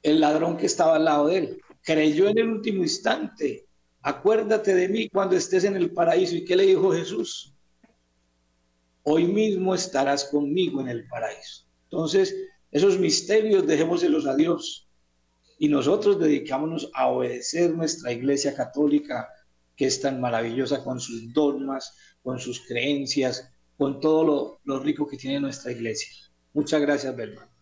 el 0.03 0.19
ladrón 0.21 0.55
que 0.55 0.67
estaba 0.67 0.95
al 0.95 1.05
lado 1.05 1.27
de 1.27 1.37
él, 1.37 1.61
creyó 1.81 2.29
en 2.29 2.37
el 2.37 2.47
último 2.47 2.83
instante 2.83 3.65
acuérdate 4.03 4.75
de 4.75 4.89
mí 4.89 5.09
cuando 5.09 5.35
estés 5.35 5.63
en 5.63 5.75
el 5.75 5.91
paraíso. 5.91 6.35
¿Y 6.35 6.45
qué 6.45 6.55
le 6.55 6.65
dijo 6.65 6.91
Jesús? 6.91 7.55
Hoy 9.03 9.25
mismo 9.25 9.73
estarás 9.73 10.25
conmigo 10.25 10.81
en 10.81 10.89
el 10.89 11.07
paraíso. 11.07 11.65
Entonces, 11.85 12.35
esos 12.71 12.99
misterios 12.99 13.65
dejémoselos 13.65 14.27
a 14.27 14.35
Dios 14.35 14.87
y 15.57 15.67
nosotros 15.67 16.19
dedicámonos 16.19 16.89
a 16.93 17.07
obedecer 17.07 17.73
nuestra 17.73 18.11
iglesia 18.11 18.55
católica 18.55 19.29
que 19.75 19.85
es 19.85 19.99
tan 20.01 20.21
maravillosa 20.21 20.83
con 20.83 20.99
sus 20.99 21.33
dogmas, 21.33 21.95
con 22.21 22.39
sus 22.39 22.65
creencias, 22.67 23.49
con 23.77 23.99
todo 23.99 24.23
lo, 24.23 24.61
lo 24.65 24.79
rico 24.79 25.07
que 25.07 25.17
tiene 25.17 25.39
nuestra 25.39 25.71
iglesia. 25.71 26.09
Muchas 26.53 26.81
gracias, 26.81 27.15
Belman. 27.15 27.52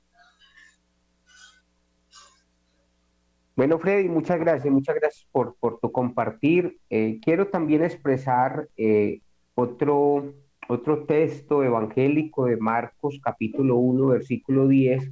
Bueno, 3.62 3.78
Freddy, 3.78 4.10
muchas 4.10 4.40
gracias, 4.40 4.74
muchas 4.74 4.96
gracias 4.96 5.28
por, 5.32 5.56
tu 5.80 5.92
compartir. 5.92 6.80
Eh, 6.90 7.20
quiero 7.24 7.50
también 7.50 7.84
expresar 7.84 8.68
eh, 8.76 9.22
otro, 9.54 10.34
otro 10.68 11.04
texto 11.04 11.64
evangélico 11.64 12.46
de 12.46 12.58
Marcos, 12.58 13.20
capítulo 13.22 13.76
1, 13.76 14.08
versículo 14.08 14.68
10, 14.68 15.12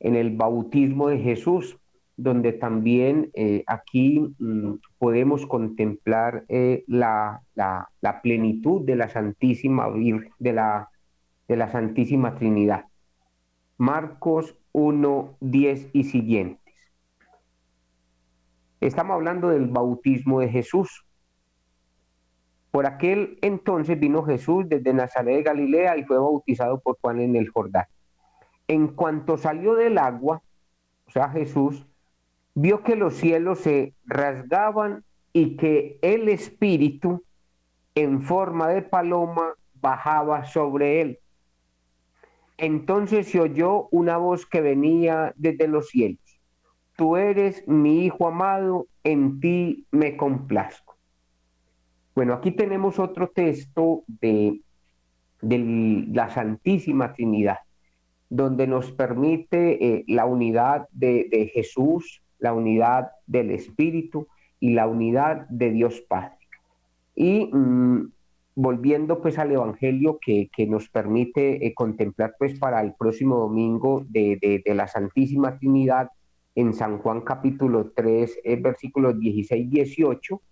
en 0.00 0.16
el 0.16 0.36
bautismo 0.36 1.06
de 1.06 1.18
Jesús, 1.18 1.78
donde 2.16 2.52
también 2.52 3.30
eh, 3.34 3.62
aquí 3.68 4.34
mm, 4.40 4.80
podemos 4.98 5.46
contemplar 5.46 6.46
la, 6.88 7.42
la, 7.54 8.20
plenitud 8.24 8.84
de 8.84 8.96
la 8.96 9.08
Santísima 9.08 9.88
de 10.40 10.52
la, 10.52 10.88
de 11.46 11.56
la 11.56 11.70
Santísima 11.70 12.34
Trinidad. 12.34 12.86
Marcos 13.76 14.56
1, 14.72 15.36
10 15.38 15.90
y 15.92 16.02
siguiente. 16.02 16.67
Estamos 18.80 19.14
hablando 19.14 19.48
del 19.48 19.66
bautismo 19.66 20.38
de 20.38 20.50
Jesús. 20.50 21.04
Por 22.70 22.86
aquel 22.86 23.38
entonces 23.42 23.98
vino 23.98 24.22
Jesús 24.22 24.68
desde 24.68 24.92
Nazaret 24.92 25.36
de 25.36 25.42
Galilea 25.42 25.96
y 25.96 26.04
fue 26.04 26.16
bautizado 26.16 26.78
por 26.78 26.96
Juan 27.00 27.20
en 27.20 27.34
el 27.34 27.48
Jordán. 27.48 27.86
En 28.68 28.88
cuanto 28.88 29.36
salió 29.36 29.74
del 29.74 29.98
agua, 29.98 30.42
o 31.06 31.10
sea, 31.10 31.28
Jesús, 31.30 31.86
vio 32.54 32.84
que 32.84 32.94
los 32.94 33.14
cielos 33.14 33.60
se 33.60 33.94
rasgaban 34.04 35.04
y 35.32 35.56
que 35.56 35.98
el 36.02 36.28
Espíritu 36.28 37.24
en 37.96 38.22
forma 38.22 38.68
de 38.68 38.82
paloma 38.82 39.54
bajaba 39.74 40.44
sobre 40.44 41.00
él. 41.00 41.18
Entonces 42.58 43.28
se 43.28 43.40
oyó 43.40 43.88
una 43.90 44.18
voz 44.18 44.46
que 44.46 44.60
venía 44.60 45.32
desde 45.36 45.66
los 45.66 45.88
cielos 45.88 46.27
tú 46.98 47.16
eres 47.16 47.62
mi 47.68 48.06
Hijo 48.06 48.26
amado, 48.26 48.88
en 49.04 49.38
ti 49.38 49.86
me 49.92 50.16
complazco. 50.16 50.96
Bueno, 52.16 52.34
aquí 52.34 52.50
tenemos 52.50 52.98
otro 52.98 53.28
texto 53.28 54.02
de, 54.08 54.60
la 55.40 56.28
Santísima 56.28 57.12
Trinidad, 57.12 57.58
donde 58.28 58.66
nos 58.66 58.90
permite 58.90 59.78
eh, 59.84 60.04
la 60.08 60.26
unidad 60.26 60.88
de, 60.90 61.52
Jesús, 61.54 62.20
la 62.40 62.52
unidad 62.52 63.12
del 63.28 63.52
Espíritu 63.52 64.26
y 64.58 64.70
la 64.70 64.88
unidad 64.88 65.46
de 65.50 65.70
Dios 65.70 66.00
Padre. 66.00 66.36
Y 67.14 67.46
mm, 67.46 68.10
volviendo 68.56 69.22
pues 69.22 69.38
al 69.38 69.52
Evangelio 69.52 70.18
que, 70.20 70.50
nos 70.66 70.88
permite 70.88 71.64
eh, 71.64 71.74
contemplar 71.74 72.34
pues 72.40 72.58
para 72.58 72.80
el 72.80 72.94
próximo 72.94 73.36
domingo 73.36 74.04
de, 74.08 74.60
de 74.64 74.74
la 74.74 74.88
Santísima 74.88 75.56
Trinidad, 75.60 76.10
en 76.58 76.74
San 76.74 76.98
Juan 76.98 77.20
capítulo 77.20 77.92
3, 77.94 78.40
eh, 78.42 78.56
versículos 78.56 79.20
16 79.20 79.70
18, 79.70 80.42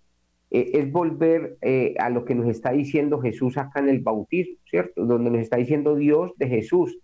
eh, 0.51 0.71
es 0.75 0.89
volver 0.89 1.57
eh, 1.61 1.95
a 1.99 2.09
lo 2.09 2.23
que 2.23 2.33
nos 2.33 2.47
está 2.47 2.71
diciendo 2.71 3.19
Jesús 3.19 3.57
acá 3.57 3.81
en 3.81 3.89
el 3.89 3.99
bautismo, 3.99 4.55
¿cierto? 4.69 5.05
Donde 5.05 5.29
nos 5.31 5.41
está 5.41 5.57
diciendo 5.57 5.97
Dios 5.97 6.31
de 6.37 6.47
Jesús, 6.47 6.97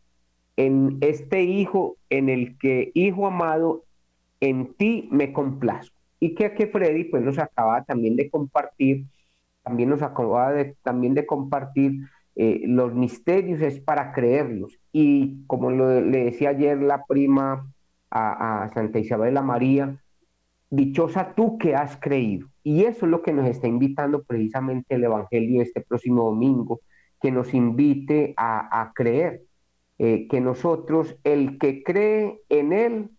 en 0.55 0.99
este 1.01 1.43
Hijo, 1.43 1.97
en 2.09 2.29
el 2.29 2.57
que, 2.57 2.91
Hijo 2.93 3.27
amado, 3.27 3.83
en 4.39 4.73
ti 4.73 5.09
me 5.11 5.33
complazco. 5.33 5.97
Y 6.21 6.33
que, 6.33 6.53
que 6.53 6.67
Freddy 6.67 7.03
pues 7.03 7.23
nos 7.23 7.37
acaba 7.39 7.83
también 7.83 8.15
de 8.15 8.29
compartir, 8.29 9.03
también 9.63 9.89
nos 9.89 10.01
acaba 10.01 10.53
de, 10.53 10.77
también 10.81 11.13
de 11.13 11.25
compartir 11.25 11.99
los 12.35 12.95
misterios 12.95 13.61
es 13.61 13.79
para 13.79 14.13
creerlos. 14.13 14.79
Y 14.91 15.43
como 15.45 15.69
le 15.69 16.23
decía 16.23 16.49
ayer 16.49 16.81
la 16.81 17.03
prima 17.05 17.67
a, 18.13 18.69
Santa 18.73 18.99
Isabel 18.99 19.35
a 19.37 19.41
María, 19.41 19.97
dichosa 20.69 21.33
tú 21.35 21.57
que 21.57 21.75
has 21.75 21.97
creído. 21.97 22.47
Y 22.63 22.83
eso 22.83 23.05
es 23.05 23.11
lo 23.11 23.21
que 23.21 23.33
nos 23.33 23.47
está 23.47 23.67
invitando 23.67 24.23
precisamente 24.23 24.95
el 24.95 25.03
Evangelio 25.03 25.61
este 25.61 25.81
próximo 25.81 26.25
domingo, 26.25 26.81
que 27.21 27.31
nos 27.31 27.53
invite 27.53 28.33
a, 28.37 28.91
creer, 28.93 29.43
eh, 29.97 30.27
que 30.27 30.41
nosotros, 30.41 31.15
el 31.23 31.57
que 31.57 31.83
cree 31.83 32.41
en 32.49 32.73
Él, 32.73 33.09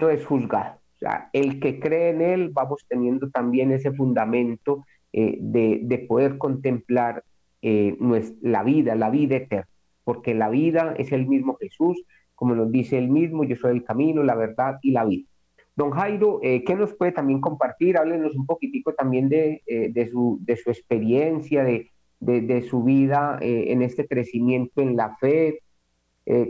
no 0.00 0.08
es 0.08 0.24
juzgado. 0.24 0.76
O 0.94 0.98
sea, 0.98 1.28
el 1.32 1.60
que 1.60 1.80
cree 1.80 2.10
en 2.10 2.20
Él, 2.20 2.50
vamos 2.50 2.84
teniendo 2.88 3.30
también 3.30 3.72
ese 3.72 3.92
fundamento 3.92 4.84
eh, 5.12 5.38
de, 5.40 6.06
poder 6.08 6.38
contemplar 6.38 7.24
eh, 7.60 7.96
la 8.40 8.62
vida, 8.62 8.94
la 8.94 9.10
vida 9.10 9.36
eterna, 9.36 9.68
porque 10.04 10.34
la 10.34 10.48
vida 10.48 10.94
es 10.96 11.12
el 11.12 11.26
mismo 11.26 11.56
Jesús, 11.60 12.02
como 12.34 12.54
nos 12.54 12.70
dice 12.70 12.98
él 12.98 13.08
mismo, 13.08 13.44
yo 13.44 13.56
soy 13.56 13.72
el 13.72 13.84
camino, 13.84 14.22
la 14.22 14.34
verdad 14.34 14.78
y 14.82 14.90
la 14.90 15.04
vida. 15.04 15.28
Don 15.74 15.90
Jairo, 15.90 16.40
eh, 16.42 16.64
¿qué 16.64 16.74
nos 16.74 16.92
puede 16.94 17.12
también 17.12 17.40
compartir? 17.40 17.96
Háblenos 17.96 18.36
un 18.36 18.46
poquitico 18.46 18.92
también 18.92 19.28
de, 19.28 19.62
de, 19.66 20.08
su, 20.08 20.38
de 20.42 20.56
su, 20.56 20.70
experiencia, 20.70 21.64
de, 21.64 21.90
de 22.20 22.62
su 22.62 22.82
vida 22.82 23.38
en 23.40 23.80
este 23.80 24.06
crecimiento 24.06 24.82
en 24.82 24.96
la 24.96 25.16
fe. 25.16 25.60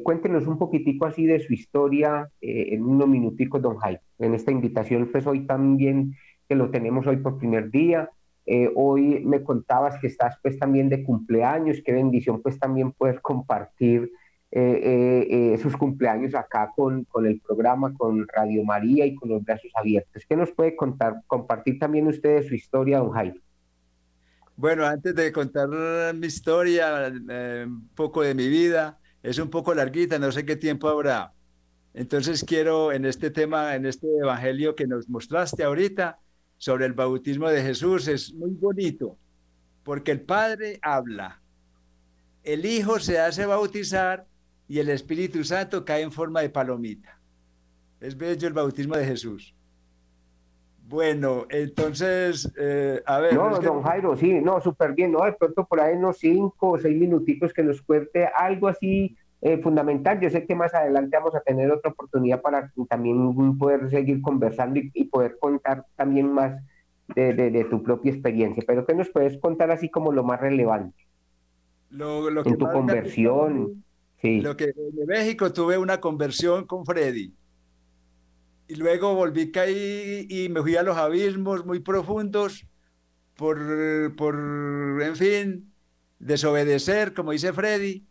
cuéntenos 0.02 0.48
un 0.48 0.58
poquitico 0.58 1.06
así 1.06 1.24
de 1.24 1.38
su 1.38 1.52
historia 1.52 2.28
en 2.40 2.82
unos 2.82 3.08
minuticos, 3.08 3.62
don 3.62 3.76
Jairo, 3.76 4.00
en 4.18 4.34
esta 4.34 4.50
invitación, 4.50 5.08
pues 5.12 5.24
hoy 5.24 5.46
también 5.46 6.16
que 6.48 6.56
lo 6.56 6.70
tenemos 6.70 7.06
hoy 7.06 7.18
por 7.18 7.38
primer 7.38 7.70
día, 7.70 8.10
eh, 8.44 8.70
hoy 8.74 9.20
me 9.24 9.42
contabas 9.42 9.98
que 10.00 10.08
estás 10.08 10.36
pues 10.42 10.58
también 10.58 10.88
de 10.88 11.04
cumpleaños, 11.04 11.80
qué 11.84 11.92
bendición 11.92 12.42
pues 12.42 12.58
también 12.58 12.92
poder 12.92 13.20
compartir 13.20 14.10
eh, 14.54 15.54
eh, 15.54 15.58
sus 15.58 15.74
cumpleaños 15.78 16.34
acá 16.34 16.70
con, 16.76 17.04
con, 17.04 17.26
el 17.26 17.40
programa, 17.40 17.94
con 17.94 18.28
Radio 18.28 18.62
María 18.64 19.06
y 19.06 19.14
con 19.14 19.30
los 19.30 19.42
brazos 19.42 19.70
abiertos. 19.74 20.24
¿Qué 20.28 20.36
nos 20.36 20.52
puede 20.52 20.76
contar, 20.76 21.22
compartir 21.26 21.78
también 21.78 22.06
usted 22.06 22.46
su 22.46 22.54
historia, 22.54 22.98
don 22.98 23.12
Jaime? 23.12 23.40
Bueno, 24.54 24.84
antes 24.84 25.14
de 25.14 25.32
contar 25.32 25.70
mi 26.14 26.26
historia, 26.26 27.10
un 27.66 27.88
poco 27.94 28.20
de 28.20 28.34
mi 28.34 28.48
vida, 28.48 28.98
es 29.22 29.38
un 29.38 29.48
poco 29.48 29.72
larguita, 29.72 30.18
no 30.18 30.30
sé 30.30 30.44
qué 30.44 30.56
tiempo 30.56 30.86
habrá. 30.86 31.32
Entonces 31.94 32.44
quiero 32.44 32.92
en 32.92 33.06
este 33.06 33.30
tema, 33.30 33.74
en 33.74 33.86
este 33.86 34.06
evangelio 34.18 34.74
que 34.74 34.86
nos 34.86 35.08
mostraste 35.08 35.64
ahorita, 35.64 36.18
sobre 36.58 36.84
el 36.84 36.92
bautismo 36.92 37.48
de 37.48 37.62
Jesús 37.62 38.06
es 38.06 38.34
muy 38.34 38.50
bonito, 38.50 39.16
porque 39.82 40.12
el 40.12 40.20
Padre 40.20 40.78
habla, 40.82 41.40
el 42.44 42.66
Hijo 42.66 43.00
se 43.00 43.18
hace 43.18 43.46
bautizar 43.46 44.26
y 44.72 44.78
el 44.78 44.88
Espíritu 44.88 45.44
Santo 45.44 45.84
cae 45.84 46.00
en 46.00 46.10
forma 46.10 46.40
de 46.40 46.48
palomita. 46.48 47.20
Es 48.00 48.16
bello 48.16 48.48
el 48.48 48.54
bautismo 48.54 48.96
de 48.96 49.04
Jesús. 49.04 49.54
Bueno, 50.88 51.44
entonces, 51.50 52.50
eh, 52.58 53.02
a 53.04 53.18
ver. 53.18 53.34
No, 53.34 53.50
don 53.60 53.82
Jairo, 53.82 54.16
sí, 54.16 54.40
no, 54.40 54.62
súper 54.62 54.94
bien, 54.94 55.12
¿no? 55.12 55.26
De 55.26 55.34
pronto 55.34 55.66
por 55.66 55.78
ahí 55.78 55.94
unos 55.94 56.16
cinco 56.16 56.70
o 56.70 56.78
seis 56.78 56.98
minutitos 56.98 57.52
que 57.52 57.62
nos 57.62 57.82
cuente 57.82 58.26
algo 58.34 58.66
así 58.66 59.14
eh, 59.42 59.58
fundamental. 59.58 60.18
Yo 60.20 60.30
sé 60.30 60.46
que 60.46 60.54
más 60.54 60.72
adelante 60.72 61.18
vamos 61.18 61.34
a 61.34 61.40
tener 61.40 61.70
otra 61.70 61.90
oportunidad 61.90 62.40
para 62.40 62.72
también 62.88 63.58
poder 63.58 63.90
seguir 63.90 64.22
conversando 64.22 64.80
y, 64.94 65.04
poder 65.04 65.36
contar 65.38 65.84
también 65.96 66.32
más 66.32 66.62
de, 67.14 67.66
tu 67.68 67.82
propia 67.82 68.10
experiencia. 68.10 68.64
Pero 68.66 68.86
¿qué 68.86 68.94
nos 68.94 69.10
puedes 69.10 69.36
contar 69.36 69.70
así 69.70 69.90
como 69.90 70.12
lo 70.12 70.24
más 70.24 70.40
relevante? 70.40 71.06
Lo, 71.90 72.30
lo 72.30 72.42
que 72.42 72.48
en 72.48 72.56
tu 72.56 72.70
conversión. 72.70 73.84
Lo 74.22 74.56
que 74.56 74.66
en 74.76 75.06
México 75.06 75.52
tuve 75.52 75.78
una 75.78 76.00
conversión 76.00 76.66
con 76.66 76.86
Freddy. 76.86 77.34
Y 78.68 78.74
luego 78.76 79.14
volví 79.14 79.50
caí 79.50 80.26
y 80.28 80.48
me 80.48 80.62
fui 80.62 80.76
a 80.76 80.82
los 80.82 80.96
abismos 80.96 81.66
muy 81.66 81.80
profundos 81.80 82.64
por, 83.34 84.14
por 84.16 84.34
en 85.02 85.16
fin, 85.16 85.72
desobedecer, 86.18 87.12
como 87.12 87.32
dice 87.32 87.52
Freddy 87.52 88.06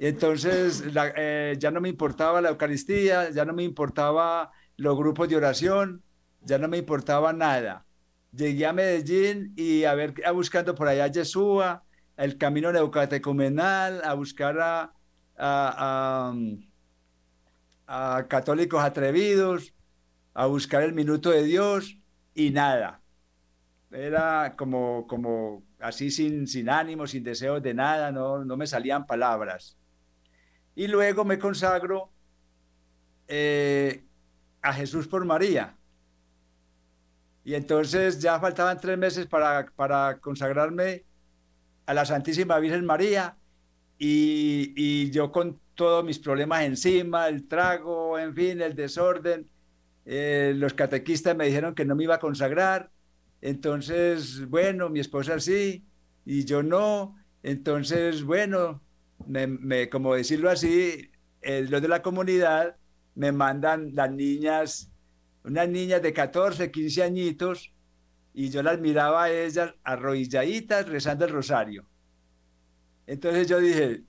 entonces 0.00 0.82
eh, 1.16 1.56
ya 1.58 1.70
no 1.70 1.80
me 1.82 1.90
importaba 1.90 2.40
la 2.40 2.48
Eucaristía, 2.48 3.30
ya 3.30 3.44
no 3.44 3.52
me 3.52 3.64
importaba 3.64 4.50
los 4.78 4.96
grupos 4.96 5.28
de 5.28 5.36
oración, 5.36 6.02
ya 6.40 6.56
no 6.56 6.68
me 6.68 6.78
importaba 6.78 7.34
nada. 7.34 7.84
Llegué 8.32 8.64
a 8.64 8.72
Medellín 8.72 9.52
y 9.56 9.84
a 9.84 9.94
ver, 9.94 10.14
a 10.24 10.30
buscando 10.30 10.74
por 10.74 10.88
allá 10.88 11.06
Yeshua, 11.08 11.84
el 12.16 12.38
camino 12.38 12.72
neucatecumenal, 12.72 14.00
a 14.02 14.14
buscar 14.14 14.58
a, 14.58 14.94
a, 15.40 16.32
católicos 18.28 18.82
atrevidos, 18.82 19.74
a 20.34 20.46
buscar 20.46 20.82
el 20.82 20.92
minuto 20.92 21.30
de 21.30 21.42
Dios 21.42 21.98
y 22.34 22.50
nada. 22.50 23.00
Era 23.90 24.54
como, 24.56 25.06
como 25.08 25.64
así 25.80 26.10
sin, 26.10 26.46
sin 26.46 26.68
ánimo, 26.68 27.06
sin 27.06 27.24
deseos 27.24 27.62
de 27.62 27.74
nada, 27.74 28.12
no, 28.12 28.44
no 28.44 28.56
me 28.56 28.66
salían 28.66 29.06
palabras 29.06 29.76
y 30.74 30.86
luego 30.86 31.24
me 31.24 31.38
consagro 31.38 32.10
eh, 33.28 34.04
a 34.62 34.72
Jesús 34.72 35.06
por 35.08 35.24
María. 35.24 35.76
Y 37.44 37.54
entonces 37.54 38.20
ya 38.20 38.38
faltaban 38.40 38.78
tres 38.80 38.96
meses 38.96 39.26
para, 39.26 39.66
para 39.76 40.18
consagrarme 40.20 41.04
a 41.86 41.94
la 41.94 42.04
Santísima 42.04 42.58
Virgen 42.58 42.84
María 42.84 43.36
y, 44.02 45.10
yo 45.10 45.30
con 45.30 45.60
todos 45.74 46.04
mis 46.04 46.18
problemas 46.18 46.62
encima, 46.64 47.28
el 47.28 47.46
trago, 47.46 48.18
en 48.18 48.34
fin, 48.34 48.62
el 48.62 48.74
desorden. 48.74 49.48
Eh, 50.06 50.54
los 50.56 50.72
catequistas 50.72 51.36
me 51.36 51.46
dijeron 51.46 51.74
que 51.74 51.84
no 51.84 51.94
me 51.94 52.04
iba 52.04 52.14
a 52.14 52.18
consagrar. 52.18 52.90
Entonces, 53.42 54.48
bueno, 54.48 54.88
mi 54.88 55.00
esposa 55.00 55.38
sí 55.38 55.84
y 56.24 56.44
yo 56.46 56.62
no. 56.62 57.16
Entonces, 57.42 58.24
bueno, 58.24 58.82
me, 59.26 59.90
como 59.90 60.14
decirlo 60.14 60.50
así, 60.50 61.10
eh, 61.42 61.66
los 61.68 61.82
de 61.82 61.88
la 61.88 62.02
comunidad 62.02 62.76
me 63.14 63.32
mandan 63.32 63.94
las 63.94 64.10
niñas, 64.10 64.90
unas 65.44 65.68
niñas 65.68 66.00
de 66.00 66.14
14, 66.14 66.70
15 66.70 67.02
añitos, 67.02 67.72
y 68.32 68.48
yo 68.48 68.62
las 68.62 68.80
miraba 68.80 69.24
a 69.24 69.30
ellas 69.30 69.74
arrodilladitas 69.84 70.88
rezando 70.88 71.26
el 71.26 71.32
rosario. 71.32 71.89
Entonces 73.10 73.48
yo 73.48 73.58
dije, 73.58 74.04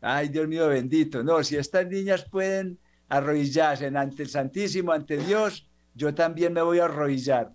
ay 0.00 0.28
Dios 0.28 0.48
mío 0.48 0.66
bendito, 0.66 1.22
no, 1.22 1.44
si 1.44 1.54
estas 1.54 1.86
niñas 1.86 2.26
pueden 2.28 2.80
arrodillarse 3.08 3.86
ante 3.86 4.24
el 4.24 4.28
Santísimo, 4.28 4.90
ante 4.90 5.18
Dios, 5.18 5.68
yo 5.94 6.12
también 6.12 6.52
me 6.52 6.60
voy 6.60 6.80
a 6.80 6.86
arrodillar. 6.86 7.54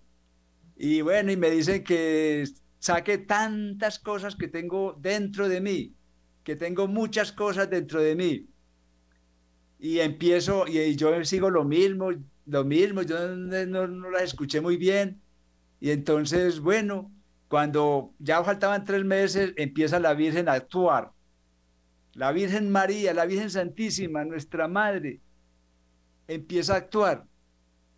Y 0.74 1.02
bueno, 1.02 1.30
y 1.30 1.36
me 1.36 1.50
dicen 1.50 1.84
que 1.84 2.48
saque 2.78 3.18
tantas 3.18 3.98
cosas 3.98 4.36
que 4.36 4.48
tengo 4.48 4.96
dentro 4.98 5.50
de 5.50 5.60
mí, 5.60 5.94
que 6.42 6.56
tengo 6.56 6.88
muchas 6.88 7.30
cosas 7.30 7.68
dentro 7.68 8.00
de 8.00 8.16
mí. 8.16 8.48
Y 9.78 9.98
empiezo, 10.00 10.66
y 10.66 10.96
yo 10.96 11.22
sigo 11.26 11.50
lo 11.50 11.64
mismo, 11.64 12.08
lo 12.46 12.64
mismo, 12.64 13.02
yo 13.02 13.36
no, 13.36 13.86
no, 13.86 14.10
las 14.10 14.22
escuché 14.22 14.62
muy 14.62 14.78
bien. 14.78 15.20
Y 15.78 15.90
entonces, 15.90 16.58
bueno, 16.58 17.13
cuando 17.54 18.12
ya 18.18 18.42
faltaban 18.42 18.84
tres 18.84 19.04
meses, 19.04 19.52
empieza 19.56 20.00
la 20.00 20.14
Virgen 20.14 20.48
a 20.48 20.54
actuar. 20.54 21.12
La 22.12 22.32
Virgen 22.32 22.68
María, 22.68 23.14
la 23.14 23.26
Virgen 23.26 23.50
Santísima, 23.50 24.24
nuestra 24.24 24.66
Madre, 24.66 25.20
empieza 26.26 26.74
a 26.74 26.78
actuar. 26.78 27.26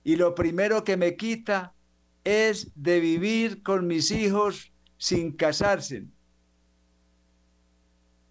Y 0.05 0.17
lo 0.17 0.35
primero 0.35 0.85
que 0.85 0.97
me 0.97 1.17
quita 1.17 1.75
es 2.23 2.71
de 2.75 3.01
vivir 3.01 3.63
con 3.63 3.87
mis 3.87 4.11
hijos 4.11 4.73
sin 4.99 5.33
casarse 5.33 6.07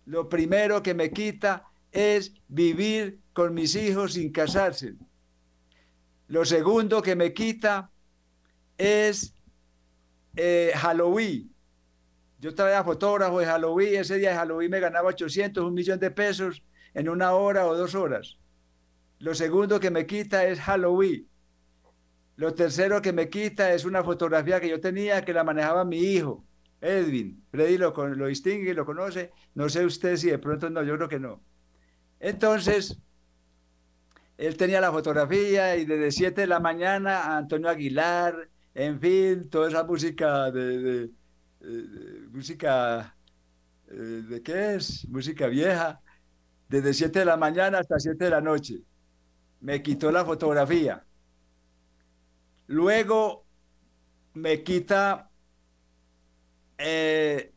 lo 0.05 0.29
primero 0.29 0.83
que 0.83 0.93
me 0.93 1.11
quita 1.11 1.65
es 1.91 2.33
vivir 2.47 3.19
con 3.33 3.53
mis 3.53 3.75
hijos 3.75 4.13
sin 4.13 4.31
casarse. 4.31 4.95
Lo 6.27 6.45
segundo 6.45 7.01
que 7.01 7.15
me 7.15 7.33
quita 7.33 7.91
es 8.77 9.33
eh, 10.35 10.71
Halloween. 10.75 11.53
Yo 12.39 12.53
traía 12.53 12.83
fotógrafo 12.83 13.39
de 13.39 13.45
Halloween, 13.45 13.95
ese 13.95 14.17
día 14.17 14.31
de 14.31 14.35
Halloween 14.35 14.69
me 14.69 14.79
ganaba 14.79 15.09
800, 15.09 15.63
un 15.63 15.73
millón 15.73 15.99
de 15.99 16.11
pesos 16.11 16.63
en 16.93 17.09
una 17.09 17.33
hora 17.33 17.67
o 17.67 17.75
dos 17.75 17.95
horas. 17.95 18.37
Lo 19.19 19.33
segundo 19.33 19.79
que 19.79 19.91
me 19.91 20.05
quita 20.05 20.45
es 20.45 20.59
Halloween. 20.59 21.27
Lo 22.35 22.53
tercero 22.53 23.01
que 23.01 23.13
me 23.13 23.29
quita 23.29 23.73
es 23.73 23.85
una 23.85 24.03
fotografía 24.03 24.59
que 24.59 24.69
yo 24.69 24.79
tenía 24.81 25.23
que 25.23 25.33
la 25.33 25.43
manejaba 25.43 25.85
mi 25.85 25.99
hijo. 25.99 26.45
Edwin, 26.81 27.43
Freddy 27.49 27.77
lo, 27.77 27.93
lo 27.93 28.27
distingue, 28.27 28.73
lo 28.73 28.85
conoce, 28.85 29.31
no 29.55 29.69
sé 29.69 29.85
usted 29.85 30.17
si 30.17 30.29
de 30.29 30.37
pronto 30.37 30.69
no, 30.69 30.83
yo 30.83 30.95
creo 30.97 31.09
que 31.09 31.19
no. 31.19 31.41
Entonces, 32.19 32.99
él 34.37 34.57
tenía 34.57 34.81
la 34.81 34.91
fotografía 34.91 35.75
y 35.77 35.85
desde 35.85 36.11
7 36.11 36.41
de 36.41 36.47
la 36.47 36.59
mañana 36.59 37.37
Antonio 37.37 37.69
Aguilar, 37.69 38.49
en 38.75 38.99
fin, 38.99 39.49
toda 39.49 39.69
esa 39.69 39.83
música 39.85 40.51
de, 40.51 41.09
música, 42.31 43.15
eh, 43.87 43.93
¿de 43.93 44.43
qué 44.43 44.75
es? 44.75 45.07
Música 45.07 45.47
vieja, 45.47 46.01
desde 46.67 46.93
7 46.93 47.19
de 47.19 47.25
la 47.25 47.37
mañana 47.37 47.79
hasta 47.79 47.97
7 47.97 48.25
de 48.25 48.29
la 48.29 48.41
noche. 48.41 48.81
Me 49.61 49.81
quitó 49.81 50.11
la 50.11 50.25
fotografía. 50.25 51.05
Luego 52.67 53.45
me 54.33 54.61
quita 54.63 55.29
eh, 56.77 57.53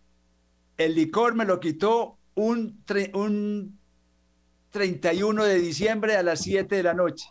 el 0.77 0.95
licor, 0.95 1.35
me 1.35 1.45
lo 1.45 1.59
quitó 1.59 2.19
un, 2.37 2.85
un 3.15 3.81
31 4.71 5.45
de 5.45 5.59
diciembre 5.59 6.17
a 6.17 6.23
las 6.23 6.43
7 6.43 6.77
de 6.77 6.83
la 6.85 6.95
noche. 6.95 7.27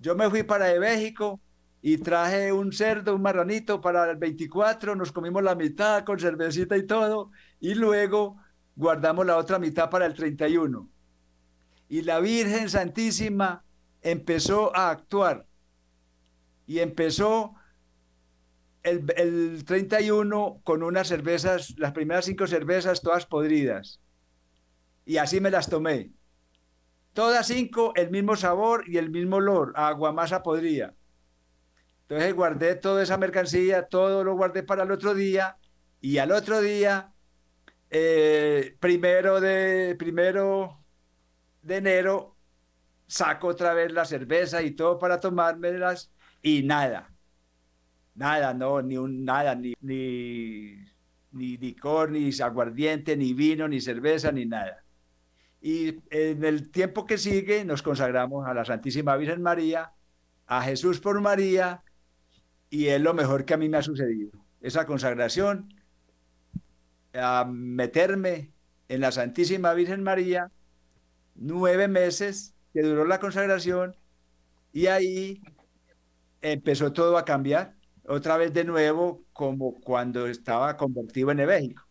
Yo 0.00 0.16
me 0.16 0.28
fui 0.28 0.42
para 0.42 0.66
de 0.66 0.80
México 0.80 1.40
y 1.82 1.98
traje 1.98 2.52
un 2.52 2.72
cerdo, 2.72 3.16
un 3.16 3.22
marranito 3.22 3.80
para 3.80 4.08
el 4.08 4.16
24, 4.16 4.94
nos 4.94 5.10
comimos 5.10 5.42
la 5.42 5.56
mitad 5.56 6.04
con 6.04 6.20
cervecita 6.20 6.76
y 6.76 6.86
todo, 6.86 7.32
y 7.58 7.74
luego 7.74 8.36
guardamos 8.76 9.26
la 9.26 9.36
otra 9.36 9.58
mitad 9.58 9.90
para 9.90 10.06
el 10.06 10.14
31. 10.14 10.88
Y 11.88 12.02
la 12.02 12.20
Virgen 12.20 12.70
Santísima 12.70 13.64
empezó 14.00 14.74
a 14.76 14.90
actuar 14.90 15.44
y 16.66 16.78
empezó 16.78 17.56
el, 18.84 19.04
el 19.16 19.64
31 19.64 20.60
con 20.62 20.84
unas 20.84 21.08
cervezas, 21.08 21.74
las 21.78 21.92
primeras 21.92 22.24
cinco 22.26 22.46
cervezas 22.46 23.02
todas 23.02 23.26
podridas. 23.26 24.00
Y 25.04 25.16
así 25.16 25.40
me 25.40 25.50
las 25.50 25.68
tomé. 25.68 26.12
Todas 27.12 27.48
cinco, 27.48 27.92
el 27.96 28.10
mismo 28.10 28.36
sabor 28.36 28.84
y 28.88 28.98
el 28.98 29.10
mismo 29.10 29.36
olor, 29.36 29.72
agua 29.74 30.12
masa 30.12 30.44
podrida. 30.44 30.94
Entonces 32.02 32.34
guardé 32.34 32.74
toda 32.76 33.02
esa 33.02 33.16
mercancía, 33.16 33.88
todo 33.88 34.24
lo 34.24 34.36
guardé 34.36 34.62
para 34.62 34.82
el 34.82 34.90
otro 34.90 35.14
día 35.14 35.56
y 36.00 36.18
al 36.18 36.32
otro 36.32 36.60
día, 36.60 37.12
eh, 37.90 38.76
primero, 38.80 39.40
de, 39.40 39.94
primero 39.96 40.84
de 41.62 41.76
enero, 41.76 42.36
saco 43.06 43.48
otra 43.48 43.72
vez 43.74 43.92
la 43.92 44.04
cerveza 44.04 44.62
y 44.62 44.72
todo 44.72 44.98
para 44.98 45.20
tomármelas 45.20 46.12
y 46.42 46.62
nada. 46.62 47.12
Nada, 48.14 48.52
no, 48.52 48.82
ni 48.82 48.96
un 48.96 49.24
nada, 49.24 49.54
ni, 49.54 49.74
ni, 49.80 50.76
ni 51.30 51.56
licor, 51.56 52.10
ni 52.10 52.30
aguardiente, 52.40 53.16
ni 53.16 53.32
vino, 53.32 53.68
ni 53.68 53.80
cerveza, 53.80 54.32
ni 54.32 54.44
nada. 54.44 54.84
Y 55.60 56.00
en 56.10 56.44
el 56.44 56.70
tiempo 56.70 57.06
que 57.06 57.16
sigue 57.16 57.64
nos 57.64 57.82
consagramos 57.82 58.46
a 58.46 58.54
la 58.54 58.64
Santísima 58.64 59.16
Virgen 59.16 59.42
María, 59.42 59.92
a 60.46 60.62
Jesús 60.62 61.00
por 61.00 61.20
María, 61.20 61.82
y 62.72 62.86
es 62.86 63.02
lo 63.02 63.12
mejor 63.12 63.44
que 63.44 63.52
a 63.52 63.58
mí 63.58 63.68
me 63.68 63.76
ha 63.76 63.82
sucedido. 63.82 64.30
Esa 64.62 64.86
consagración, 64.86 65.74
a 67.12 67.44
meterme 67.44 68.50
en 68.88 69.02
la 69.02 69.12
Santísima 69.12 69.74
Virgen 69.74 70.02
María, 70.02 70.50
nueve 71.34 71.86
meses 71.86 72.54
que 72.72 72.80
duró 72.80 73.04
la 73.04 73.20
consagración, 73.20 73.94
y 74.72 74.86
ahí 74.86 75.42
empezó 76.40 76.94
todo 76.94 77.18
a 77.18 77.26
cambiar, 77.26 77.74
otra 78.08 78.38
vez 78.38 78.54
de 78.54 78.64
nuevo, 78.64 79.22
como 79.34 79.78
cuando 79.78 80.26
estaba 80.26 80.78
convertido 80.78 81.30
en 81.30 81.46
México. 81.46 81.82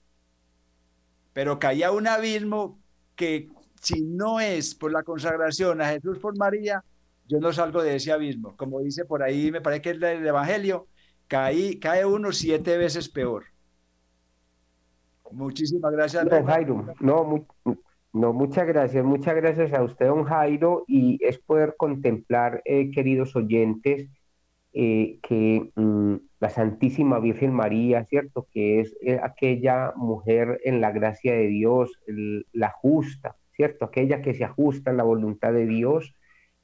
Pero 1.31 1.59
caía 1.59 1.91
un 1.91 2.07
abismo 2.07 2.81
que 3.15 3.49
si 3.79 4.01
no 4.01 4.39
es 4.39 4.73
por 4.73 4.91
la 4.91 5.03
consagración 5.03 5.79
a 5.79 5.89
Jesús 5.89 6.17
por 6.17 6.35
María, 6.39 6.83
yo 7.31 7.39
no 7.39 7.53
salgo 7.53 7.81
de 7.81 7.95
ese 7.95 8.11
abismo. 8.11 8.57
Como 8.57 8.81
dice 8.81 9.05
por 9.05 9.23
ahí, 9.23 9.51
me 9.51 9.61
parece 9.61 9.81
que 9.81 9.89
es 9.91 10.01
el 10.01 10.27
Evangelio, 10.27 10.87
caí, 11.27 11.79
cae 11.79 12.05
uno 12.05 12.33
siete 12.33 12.77
veces 12.77 13.07
peor. 13.07 13.45
Muchísimas 15.31 15.93
gracias. 15.93 16.25
No, 16.25 16.45
Jairo, 16.45 16.93
no, 16.99 17.47
no, 18.11 18.33
muchas 18.33 18.67
gracias, 18.67 19.05
muchas 19.05 19.33
gracias 19.35 19.71
a 19.71 19.81
usted, 19.81 20.07
don 20.07 20.25
Jairo, 20.25 20.83
y 20.87 21.19
es 21.21 21.37
poder 21.37 21.75
contemplar, 21.77 22.61
eh, 22.65 22.91
queridos 22.91 23.33
oyentes, 23.37 24.09
eh, 24.73 25.19
que 25.23 25.71
mm, 25.73 26.15
la 26.41 26.49
Santísima 26.49 27.19
Virgen 27.19 27.53
María, 27.53 28.03
¿cierto? 28.03 28.47
Que 28.51 28.81
es 28.81 28.93
eh, 29.01 29.21
aquella 29.23 29.93
mujer 29.95 30.59
en 30.65 30.81
la 30.81 30.91
gracia 30.91 31.33
de 31.33 31.47
Dios, 31.47 31.97
la 32.51 32.71
justa, 32.71 33.37
¿cierto? 33.51 33.85
Aquella 33.85 34.21
que 34.21 34.33
se 34.33 34.43
ajusta 34.43 34.91
a 34.91 34.93
la 34.93 35.03
voluntad 35.03 35.53
de 35.53 35.65
Dios, 35.65 36.13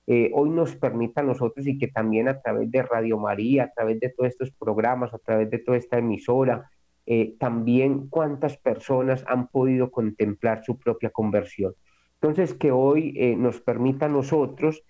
eh, 0.10 0.32
hoy 0.34 0.50
nos 0.50 0.74
permita 0.78 1.20
a 1.20 1.26
nosotros 1.26 1.68
y 1.68 1.78
que 1.78 1.90
también 1.90 2.30
a 2.30 2.42
través 2.42 2.72
de 2.72 2.82
Radio 2.82 3.18
María, 3.18 3.66
a 3.66 3.74
través 3.74 4.00
de 4.00 4.10
todos 4.10 4.30
estos 4.30 4.52
programas, 4.52 5.14
a 5.14 5.18
través 5.18 5.50
de 5.50 5.60
toda 5.60 5.78
esta 5.78 5.98
emisora, 5.98 6.72
eh, 7.06 7.36
también 7.40 8.08
cuántas 8.08 8.58
personas 8.58 9.26
han 9.28 9.50
podido 9.50 9.92
contemplar 9.92 10.64
su 10.64 10.78
propia 10.80 11.10
conversión. 11.10 11.74
Entonces, 12.22 12.54
que 12.54 12.72
hoy 12.72 13.14
eh, 13.18 13.36
nos 13.36 13.60
permita 13.62 14.06
a 14.06 14.10
nosotros 14.10 14.84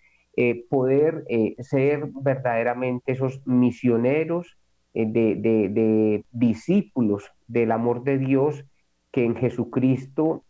poder 0.69 1.25
ser 1.61 2.11
verdaderamente 2.21 3.13
esos 3.13 3.41
misioneros 3.47 4.55
de, 4.93 5.33
de 5.33 6.25
discípulos 6.29 7.31
del 7.47 7.71
amor 7.71 8.03
de 8.03 8.19
Dios 8.19 8.63
que 9.11 9.25
en 9.25 9.35
Jesucristo 9.35 10.43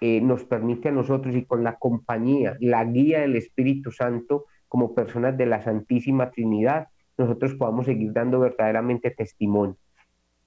eh, 0.00 0.20
nos 0.20 0.44
permite 0.44 0.90
a 0.90 0.92
nosotros 0.92 1.34
y 1.34 1.44
con 1.44 1.64
la 1.64 1.76
compañía, 1.76 2.56
la 2.60 2.84
guía 2.84 3.20
del 3.20 3.36
Espíritu 3.36 3.90
Santo 3.90 4.44
como 4.68 4.94
personas 4.94 5.36
de 5.36 5.46
la 5.46 5.62
Santísima 5.62 6.30
Trinidad, 6.30 6.88
nosotros 7.16 7.54
podamos 7.54 7.86
seguir 7.86 8.12
dando 8.12 8.38
verdaderamente 8.38 9.10
testimonio. 9.10 9.76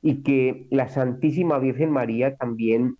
Y 0.01 0.23
que 0.23 0.67
la 0.69 0.87
Santísima 0.87 1.59
Virgen 1.59 1.91
María 1.91 2.37
también 2.37 2.97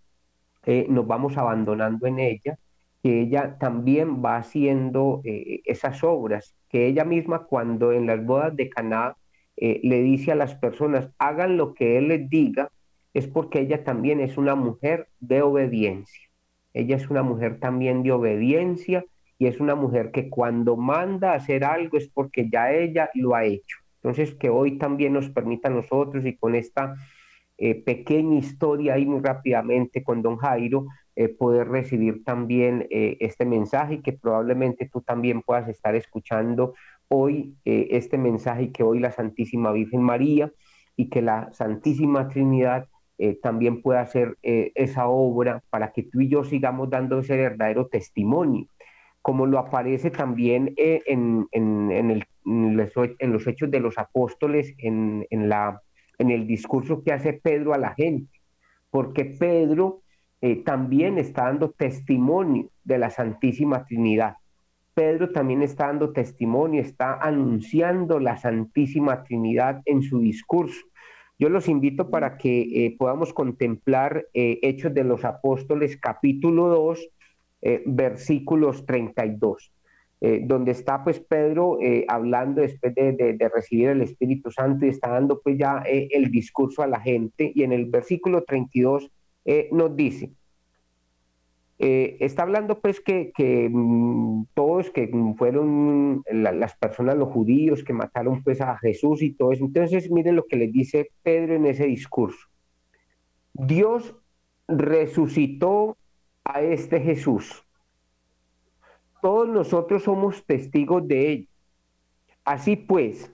eh, 0.65 0.87
nos 0.89 1.07
vamos 1.07 1.37
abandonando 1.37 2.05
en 2.05 2.19
ella, 2.19 2.59
que 3.01 3.21
ella 3.21 3.57
también 3.57 4.23
va 4.23 4.35
haciendo 4.35 5.21
eh, 5.23 5.61
esas 5.65 6.03
obras, 6.03 6.53
que 6.69 6.87
ella 6.87 7.05
misma 7.05 7.45
cuando 7.45 7.93
en 7.93 8.07
las 8.07 8.23
bodas 8.25 8.55
de 8.55 8.69
Caná 8.69 9.15
le 9.57 10.01
dice 10.01 10.31
a 10.31 10.35
las 10.35 10.55
personas, 10.55 11.11
hagan 11.19 11.55
lo 11.55 11.75
que 11.75 11.99
Él 11.99 12.07
les 12.07 12.27
diga, 12.29 12.71
es 13.13 13.27
porque 13.27 13.59
ella 13.59 13.83
también 13.83 14.19
es 14.19 14.37
una 14.37 14.55
mujer 14.55 15.07
de 15.19 15.43
obediencia. 15.43 16.30
Ella 16.73 16.95
es 16.95 17.09
una 17.09 17.23
mujer 17.23 17.59
también 17.59 18.03
de 18.03 18.11
obediencia 18.11 19.05
y 19.37 19.47
es 19.47 19.59
una 19.59 19.75
mujer 19.75 20.11
que 20.11 20.29
cuando 20.29 20.77
manda 20.77 21.31
a 21.31 21.35
hacer 21.35 21.63
algo 21.63 21.97
es 21.97 22.07
porque 22.07 22.49
ya 22.49 22.71
ella 22.71 23.09
lo 23.13 23.35
ha 23.35 23.45
hecho. 23.45 23.77
Entonces, 23.95 24.33
que 24.35 24.49
hoy 24.49 24.77
también 24.77 25.13
nos 25.13 25.29
permita 25.29 25.67
a 25.67 25.71
nosotros 25.71 26.25
y 26.25 26.35
con 26.35 26.55
esta 26.55 26.95
eh, 27.57 27.75
pequeña 27.75 28.39
historia 28.39 28.95
ahí 28.95 29.05
muy 29.05 29.21
rápidamente 29.21 30.03
con 30.03 30.23
don 30.23 30.37
Jairo, 30.37 30.87
eh, 31.15 31.29
poder 31.29 31.67
recibir 31.67 32.23
también 32.23 32.87
eh, 32.89 33.17
este 33.19 33.45
mensaje 33.45 33.95
y 33.95 34.01
que 34.01 34.13
probablemente 34.13 34.89
tú 34.91 35.01
también 35.01 35.43
puedas 35.43 35.69
estar 35.69 35.93
escuchando 35.95 36.73
hoy 37.07 37.55
este 37.65 38.17
mensaje 38.17 38.71
que 38.71 38.83
hoy 38.83 38.99
la 38.99 39.11
Santísima 39.11 39.73
Virgen 39.73 40.01
María 40.01 40.49
y 40.95 41.09
que 41.09 41.21
la 41.21 41.51
Santísima 41.51 42.29
Trinidad 42.29 42.87
eh, 43.23 43.37
también 43.39 43.83
pueda 43.83 44.01
hacer 44.01 44.35
eh, 44.41 44.71
esa 44.73 45.07
obra 45.07 45.61
para 45.69 45.91
que 45.91 46.01
tú 46.01 46.21
y 46.21 46.27
yo 46.27 46.43
sigamos 46.43 46.89
dando 46.89 47.19
ese 47.19 47.37
verdadero 47.37 47.85
testimonio, 47.85 48.65
como 49.21 49.45
lo 49.45 49.59
aparece 49.59 50.09
también 50.09 50.73
eh, 50.75 51.03
en, 51.05 51.47
en, 51.51 52.25
los 53.31 53.45
hechos 53.45 53.69
de 53.69 53.79
los 53.79 53.99
apóstoles, 53.99 54.73
en, 54.79 55.27
la, 55.29 55.79
en 56.17 56.31
el 56.31 56.47
discurso 56.47 57.03
que 57.03 57.13
hace 57.13 57.33
Pedro 57.33 57.75
a 57.75 57.77
la 57.77 57.93
gente, 57.93 58.41
porque 58.89 59.25
Pedro 59.25 60.01
también 60.65 61.19
está 61.19 61.43
dando 61.43 61.69
testimonio 61.69 62.71
de 62.83 62.97
la 62.97 63.11
Santísima 63.11 63.85
Trinidad. 63.85 64.37
Pedro 64.95 65.31
también 65.31 65.61
está 65.61 65.85
dando 65.85 66.11
testimonio, 66.11 66.81
está 66.81 67.19
anunciando 67.21 68.19
la 68.19 68.37
Santísima 68.37 69.23
Trinidad 69.23 69.83
en 69.85 70.01
su 70.01 70.21
discurso. 70.21 70.87
Yo 71.41 71.49
los 71.49 71.67
invito 71.67 72.11
para 72.11 72.37
que 72.37 72.61
eh, 72.61 72.95
podamos 72.99 73.33
contemplar 73.33 74.27
eh, 74.31 74.59
Hechos 74.61 74.93
de 74.93 75.03
los 75.03 75.25
Apóstoles 75.25 75.97
capítulo 75.97 76.67
2, 76.67 77.09
eh, 77.63 77.83
versículos 77.87 78.85
32, 78.85 79.73
donde 80.43 80.69
está 80.69 81.03
pues 81.03 81.19
Pedro 81.19 81.79
hablando 82.07 82.61
después 82.61 82.93
de, 82.93 83.13
de, 83.13 83.49
recibir 83.49 83.89
el 83.89 84.03
Espíritu 84.03 84.51
Santo 84.51 84.85
y 84.85 84.89
está 84.89 85.09
dando 85.09 85.41
pues 85.41 85.57
ya 85.57 85.81
el 85.87 86.29
discurso 86.29 86.83
a 86.83 86.87
la 86.87 86.99
gente. 86.99 87.51
Y 87.55 87.63
en 87.63 87.71
el 87.71 87.87
versículo 87.87 88.43
32 88.43 89.11
nos 89.71 89.95
dice, 89.95 90.29
eh, 91.83 92.17
está 92.19 92.43
hablando 92.43 92.79
pues 92.79 93.01
que, 93.01 93.33
mm, 93.71 94.43
todos 94.53 94.91
que 94.91 95.09
fueron 95.35 96.23
las 96.31 96.75
personas, 96.77 97.17
los 97.17 97.29
judíos 97.29 97.83
que 97.83 97.91
mataron 97.91 98.43
pues 98.43 98.61
a 98.61 98.77
Jesús 98.77 99.23
y 99.23 99.33
todo 99.33 99.51
eso. 99.51 99.65
Entonces 99.65 100.11
miren 100.11 100.35
lo 100.35 100.45
que 100.45 100.57
les 100.57 100.71
dice 100.71 101.09
Pedro 101.23 101.55
en 101.55 101.65
ese 101.65 101.87
discurso. 101.87 102.37
Dios 103.53 104.15
resucitó 104.67 105.97
a 106.43 106.61
este 106.61 106.99
Jesús. 106.99 107.65
Todos 109.23 109.49
nosotros 109.49 110.03
somos 110.03 110.45
testigos 110.45 111.07
de 111.07 111.31
ello. 111.31 111.47
Así 112.45 112.75
pues, 112.75 113.33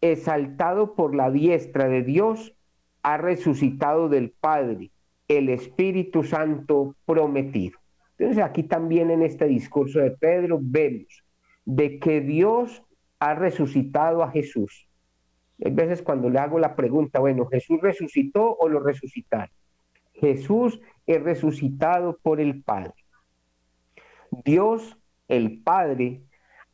exaltado 0.00 0.94
por 0.94 1.16
la 1.16 1.32
diestra 1.32 1.88
de 1.88 2.04
Dios, 2.04 2.54
ha 3.02 3.16
resucitado 3.16 4.08
del 4.08 4.30
Padre 4.30 4.92
el 5.26 5.48
Espíritu 5.48 6.22
Santo 6.22 6.94
prometido. 7.04 7.79
Entonces 8.20 8.44
aquí 8.44 8.64
también 8.64 9.10
en 9.10 9.22
este 9.22 9.46
discurso 9.46 9.98
de 9.98 10.10
Pedro 10.10 10.58
vemos 10.60 11.24
de 11.64 11.98
que 11.98 12.20
Dios 12.20 12.82
ha 13.18 13.34
resucitado 13.34 14.22
a 14.22 14.30
Jesús. 14.30 14.86
Hay 15.64 15.70
veces 15.70 16.02
cuando 16.02 16.28
le 16.28 16.38
hago 16.38 16.58
la 16.58 16.76
pregunta, 16.76 17.18
bueno, 17.18 17.46
¿Jesús 17.46 17.80
resucitó 17.80 18.58
o 18.60 18.68
lo 18.68 18.80
resucitaron? 18.80 19.48
Jesús 20.12 20.82
es 21.06 21.22
resucitado 21.22 22.18
por 22.22 22.42
el 22.42 22.62
Padre. 22.62 22.92
Dios, 24.44 24.98
el 25.26 25.62
Padre, 25.62 26.20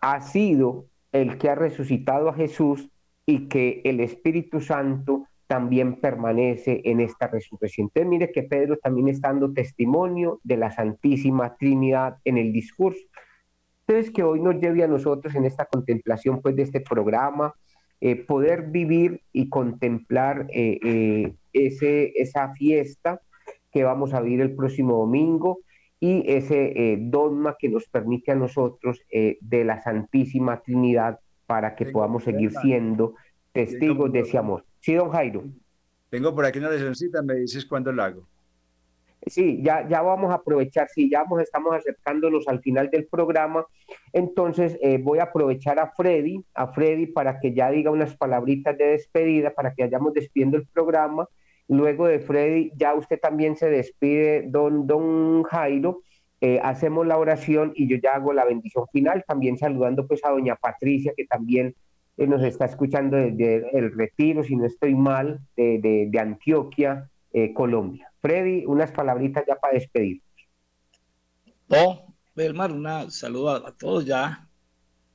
ha 0.00 0.22
sido 0.22 0.86
el 1.12 1.38
que 1.38 1.48
ha 1.48 1.54
resucitado 1.54 2.28
a 2.28 2.34
Jesús 2.34 2.90
y 3.24 3.46
que 3.46 3.82
el 3.84 4.00
Espíritu 4.00 4.60
Santo 4.60 5.28
también 5.46 6.00
permanece 6.00 6.82
en 6.84 7.00
esta 7.00 7.28
resurrección. 7.28 7.86
Entonces 7.86 8.08
mire 8.08 8.32
que 8.32 8.42
Pedro 8.42 8.78
también 8.78 9.08
está 9.08 9.28
dando 9.28 9.52
testimonio 9.52 10.40
de 10.42 10.56
la 10.56 10.70
Santísima 10.70 11.56
Trinidad 11.56 12.16
en 12.24 12.38
el 12.38 12.52
discurso. 12.52 13.00
Entonces 13.86 14.12
que 14.12 14.24
hoy 14.24 14.40
nos 14.40 14.56
lleve 14.56 14.82
a 14.82 14.88
nosotros 14.88 15.34
en 15.34 15.44
esta 15.44 15.66
contemplación 15.66 16.42
pues 16.42 16.56
de 16.56 16.62
este 16.62 16.80
programa, 16.80 17.54
eh, 18.00 18.16
poder 18.16 18.70
vivir 18.70 19.22
y 19.32 19.48
contemplar 19.48 20.48
eh, 20.50 20.78
eh, 20.84 21.34
ese, 21.52 22.12
esa 22.16 22.52
fiesta 22.52 23.22
que 23.72 23.84
vamos 23.84 24.12
a 24.12 24.20
vivir 24.20 24.40
el 24.40 24.54
próximo 24.54 24.98
domingo 24.98 25.60
y 25.98 26.22
ese 26.30 26.98
dogma 27.00 27.56
que 27.58 27.70
nos 27.70 27.88
permite 27.88 28.32
a 28.32 28.34
nosotros 28.34 29.00
de 29.10 29.64
la 29.64 29.80
Santísima 29.80 30.60
Trinidad 30.60 31.20
para 31.46 31.74
que 31.74 31.86
podamos 31.86 32.24
seguir 32.24 32.52
siendo 32.60 33.14
testigos 33.52 34.12
de 34.12 34.20
ese 34.20 34.36
amor. 34.36 34.65
Sí, 34.86 34.94
don 34.94 35.10
Jairo. 35.10 35.42
Tengo 36.10 36.32
por 36.32 36.44
aquí 36.44 36.60
una 36.60 36.70
lesioncita, 36.70 37.20
me 37.20 37.34
dices 37.34 37.66
cuándo 37.66 37.90
lo 37.90 38.04
hago. 38.04 38.22
Sí, 39.26 39.60
ya, 39.60 39.88
ya 39.88 40.00
vamos 40.00 40.30
a 40.30 40.34
aprovechar, 40.34 40.86
sí, 40.94 41.10
ya 41.10 41.24
vamos, 41.24 41.42
estamos 41.42 41.74
acercándonos 41.74 42.46
al 42.46 42.60
final 42.60 42.88
del 42.90 43.08
programa, 43.08 43.66
entonces 44.12 44.78
eh, 44.80 44.98
voy 45.02 45.18
a 45.18 45.24
aprovechar 45.24 45.80
a 45.80 45.90
Freddy, 45.90 46.40
a 46.54 46.68
Freddy 46.68 47.06
para 47.06 47.40
que 47.40 47.52
ya 47.52 47.68
diga 47.68 47.90
unas 47.90 48.16
palabritas 48.16 48.78
de 48.78 48.84
despedida, 48.90 49.50
para 49.50 49.74
que 49.74 49.82
vayamos 49.82 50.14
despidiendo 50.14 50.56
el 50.56 50.68
programa. 50.68 51.28
Luego 51.66 52.06
de 52.06 52.20
Freddy, 52.20 52.70
ya 52.76 52.94
usted 52.94 53.18
también 53.18 53.56
se 53.56 53.68
despide, 53.68 54.44
don, 54.46 54.86
don 54.86 55.42
Jairo, 55.42 56.02
eh, 56.40 56.60
hacemos 56.62 57.04
la 57.08 57.18
oración 57.18 57.72
y 57.74 57.88
yo 57.88 57.96
ya 57.96 58.14
hago 58.14 58.32
la 58.32 58.44
bendición 58.44 58.86
final, 58.92 59.24
también 59.26 59.58
saludando 59.58 60.06
pues 60.06 60.24
a 60.24 60.30
doña 60.30 60.54
Patricia, 60.54 61.12
que 61.16 61.26
también 61.26 61.74
eh, 62.16 62.26
nos 62.26 62.42
está 62.42 62.64
escuchando 62.66 63.16
desde 63.16 63.76
el 63.76 63.92
retiro, 63.92 64.42
si 64.42 64.56
no 64.56 64.66
estoy 64.66 64.94
mal, 64.94 65.40
de, 65.56 66.08
de, 66.10 66.18
Antioquia, 66.18 67.10
Colombia. 67.54 68.10
Freddy, 68.22 68.64
unas 68.66 68.90
palabritas 68.92 69.44
ya 69.46 69.56
para 69.56 69.74
despedir. 69.74 70.22
No, 71.68 72.14
Belmar, 72.34 72.70
un 72.72 73.10
saludo 73.10 73.50
a, 73.50 73.76
todos 73.76 74.04
ya. 74.04 74.48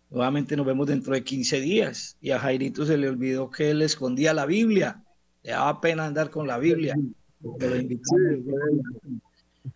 Nuevamente 0.10 0.58
nos 0.58 0.66
vemos 0.66 0.88
dentro 0.88 1.14
de 1.14 1.24
15 1.24 1.62
días. 1.62 2.18
Y 2.20 2.32
a 2.32 2.40
Jairito 2.40 2.86
se 2.86 2.98
le 2.98 3.08
olvidó 3.10 3.50
que 3.50 3.72
él 3.72 3.82
escondía 3.82 4.34
la 4.34 4.46
Biblia. 4.46 5.04
Le 5.44 5.52
daba 5.52 5.80
pena 5.80 6.06
andar 6.06 6.30
con 6.30 6.48
la 6.48 6.58
Biblia. 6.58 6.96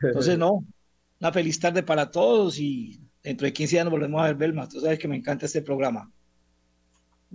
Entonces, 0.01 0.38
no, 0.38 0.65
una 1.19 1.32
feliz 1.32 1.59
tarde 1.59 1.84
para 1.84 2.11
todos 2.11 2.59
y 2.59 2.99
dentro 3.23 3.45
de 3.45 3.53
15 3.53 3.76
días 3.76 3.86
nos 3.86 3.91
volvemos 3.91 4.21
a 4.21 4.26
ver, 4.26 4.36
Belmar. 4.36 4.67
Tú 4.67 4.82
sabes 4.82 4.99
que 4.99 5.07
me 5.07 5.15
encanta 5.15 5.45
este 5.45 5.61
programa. 5.61 6.11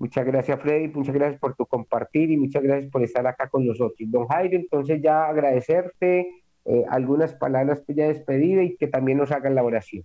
Muchas 0.01 0.25
gracias, 0.25 0.59
Freddy. 0.63 0.89
Muchas 0.89 1.15
gracias 1.15 1.39
por 1.39 1.55
tu 1.55 1.67
compartir 1.67 2.31
y 2.31 2.39
muchas 2.39 2.63
gracias 2.63 2.91
por 2.91 3.03
estar 3.03 3.27
acá 3.27 3.51
con 3.51 3.67
nosotros. 3.67 4.11
Don 4.11 4.27
Jairo, 4.29 4.57
entonces 4.57 5.03
ya 5.03 5.27
agradecerte 5.27 6.43
eh, 6.65 6.85
algunas 6.89 7.35
palabras 7.35 7.83
que 7.87 7.95
ya 7.95 8.09
despedida 8.09 8.63
y 8.63 8.77
que 8.77 8.87
también 8.87 9.19
nos 9.19 9.31
hagan 9.31 9.55
la 9.55 9.63
oración. 9.63 10.03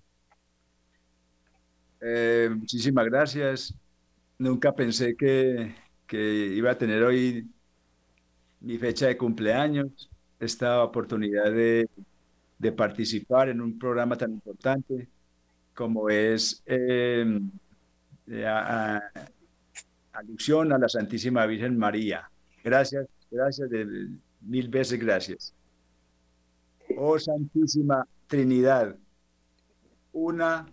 Eh, 2.01 2.49
muchísimas 2.53 3.05
gracias. 3.05 3.73
Nunca 4.37 4.75
pensé 4.75 5.15
que, 5.15 5.71
iba 6.11 6.71
a 6.71 6.77
tener 6.77 7.01
hoy 7.01 7.49
mi 8.59 8.77
fecha 8.77 9.07
de 9.07 9.15
cumpleaños, 9.15 10.11
esta 10.41 10.83
oportunidad 10.83 11.53
de, 11.53 11.87
participar 12.75 13.47
en 13.47 13.61
un 13.61 13.79
programa 13.79 14.17
tan 14.17 14.33
importante 14.33 15.07
como 15.73 16.09
es 16.09 16.61
eh, 16.65 17.39
alusión 20.15 20.71
a 20.71 20.77
la 20.77 20.89
Santísima 20.89 21.45
Virgen 21.45 21.77
María. 21.77 22.29
Gracias, 22.63 23.07
gracias, 23.29 23.69
de, 23.69 24.09
mil 24.41 24.69
veces 24.69 24.99
gracias. 24.99 25.53
Oh 26.97 27.19
Santísima 27.19 28.07
Trinidad, 28.27 28.95
una 30.13 30.65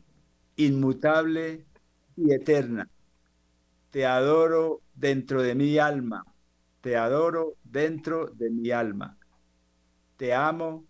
inmutable 0.57 1.65
y 2.17 2.33
eterna. 2.33 2.89
Te 3.91 4.07
adoro 4.07 4.81
dentro 4.95 5.43
de 5.43 5.55
mi 5.55 5.79
alma, 5.79 6.25
te 6.81 6.97
adoro 6.97 7.57
dentro 7.65 8.27
de 8.27 8.51
mi 8.51 8.71
alma. 8.71 9.17
Te 10.17 10.33
amo 10.33 10.85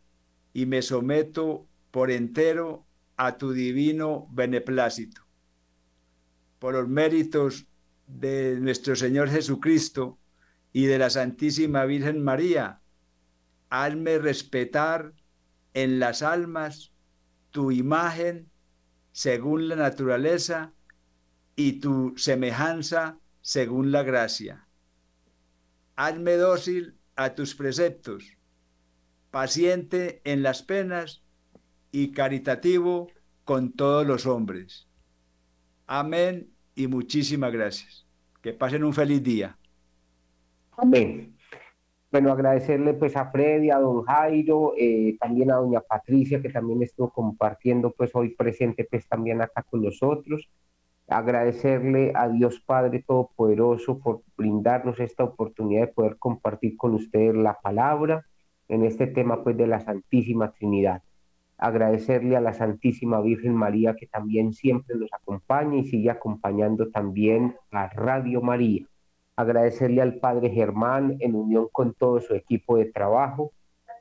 y 0.53 0.67
me 0.67 0.83
someto 0.83 1.67
por 1.91 2.11
entero 2.11 2.85
a 3.17 3.39
tu 3.39 3.53
divino 3.53 4.29
beneplácito. 4.33 5.23
Por 6.59 6.75
los 6.75 6.89
méritos 6.89 7.67
de 8.19 8.59
nuestro 8.61 8.95
Señor 8.95 9.31
Jesucristo 9.31 10.19
y 10.73 10.87
de 10.87 10.99
la 10.99 11.11
Santísima 11.11 11.85
Virgen 11.85 12.23
María, 12.23 12.81
hazme 13.71 14.19
respetar 14.19 15.15
en 15.75 15.99
las 15.99 16.23
almas 16.23 16.93
tu 17.51 17.71
imagen 17.71 18.51
según 19.13 19.69
la 19.69 19.77
naturaleza 19.77 20.73
y 21.57 21.81
tu 21.81 22.15
semejanza 22.17 23.19
según 23.41 23.93
la 23.93 24.03
gracia. 24.03 24.67
Hazme 25.97 26.37
dócil 26.37 26.97
a 27.17 27.35
tus 27.35 27.55
preceptos, 27.55 28.37
paciente 29.31 30.23
en 30.25 30.43
las 30.43 30.63
penas 30.63 31.23
y 31.91 32.13
caritativo 32.13 33.11
con 33.45 33.73
todos 33.73 34.07
los 34.07 34.27
hombres. 34.27 34.87
Amén 35.87 36.51
y 36.75 36.87
muchísimas 36.87 37.53
gracias. 37.53 38.02
Que 38.43 38.53
pasen 38.53 38.83
un 38.83 38.93
feliz 38.93 39.23
día. 39.23 39.57
Amén. 40.77 41.37
Bueno, 42.11 42.33
agradecerle 42.33 42.93
pues 42.95 43.17
a 43.17 43.31
Freddy, 43.31 43.71
a 43.71 43.79
don 43.79 44.03
Jairo, 44.03 44.75
eh, 44.77 45.17
también 45.19 45.51
a 45.51 45.57
doña 45.57 45.81
Patricia, 45.81 46.43
que 46.43 46.51
también 46.51 46.83
estuvo 46.83 47.11
compartiendo 47.11 47.93
pues 47.93 48.11
hoy 48.15 48.35
presente 48.35 48.87
pues 48.91 49.09
también 49.09 49.41
acá 49.41 49.63
con 49.63 49.83
nosotros. 49.83 50.51
Agradecerle 51.07 52.13
a 52.15 52.29
Dios 52.29 52.61
Padre 52.61 53.05
Todopoderoso 53.07 53.99
por 54.01 54.23
brindarnos 54.37 54.99
esta 55.01 55.25
oportunidad 55.25 55.83
de 55.83 55.93
poder 55.93 56.19
compartir 56.19 56.77
con 56.77 56.95
ustedes 56.95 57.35
la 57.35 57.59
palabra 57.61 58.27
en 58.69 58.85
este 58.85 59.07
tema 59.07 59.43
pues 59.43 59.57
de 59.57 59.69
la 59.69 59.81
Santísima 59.81 60.53
Trinidad 60.53 61.03
agradecerle 61.63 62.37
a 62.37 62.41
la 62.41 62.53
Santísima 62.53 63.21
Virgen 63.21 63.55
María 63.55 63.95
que 63.95 64.09
también 64.09 64.53
siempre 64.53 64.97
nos 64.97 65.09
acompaña 65.13 65.77
y 65.77 65.85
sigue 65.85 66.11
acompañando 66.11 66.91
también 66.91 67.55
a 67.71 67.87
Radio 67.87 68.43
María. 68.43 68.85
Agradecerle 69.37 70.03
al 70.03 70.17
Padre 70.17 70.51
Germán 70.51 71.19
en 71.21 71.37
unión 71.37 71.69
con 71.71 71.95
todo 71.95 72.21
su 72.21 72.35
equipo 72.35 72.79
de 72.79 72.87
trabajo 72.87 73.53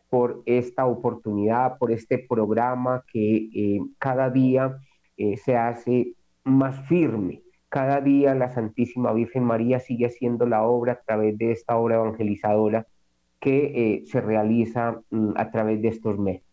por 0.10 0.42
esta 0.48 0.88
oportunidad, 0.88 1.78
por 1.78 1.92
este 1.92 2.18
programa 2.18 3.04
que 3.14 3.50
eh, 3.54 3.80
cada 4.00 4.32
día 4.32 4.80
eh, 5.16 5.38
se 5.38 5.56
hace 5.56 6.16
más 6.44 6.88
firme. 6.88 7.44
Cada 7.70 8.02
día 8.02 8.34
la 8.34 8.50
Santísima 8.50 9.14
Virgen 9.14 9.44
María 9.44 9.80
sigue 9.80 10.08
haciendo 10.08 10.48
la 10.48 10.64
obra 10.64 10.94
a 10.94 11.02
través 11.06 11.38
de 11.38 11.52
esta 11.52 11.78
obra 11.78 11.98
evangelizadora 11.98 12.88
que 13.40 13.72
eh, 13.76 14.04
se 14.08 14.20
realiza 14.20 15.00
mm, 15.12 15.34
a 15.36 15.52
través 15.52 15.80
de 15.84 15.90
estos 15.90 16.18
medios. 16.18 16.51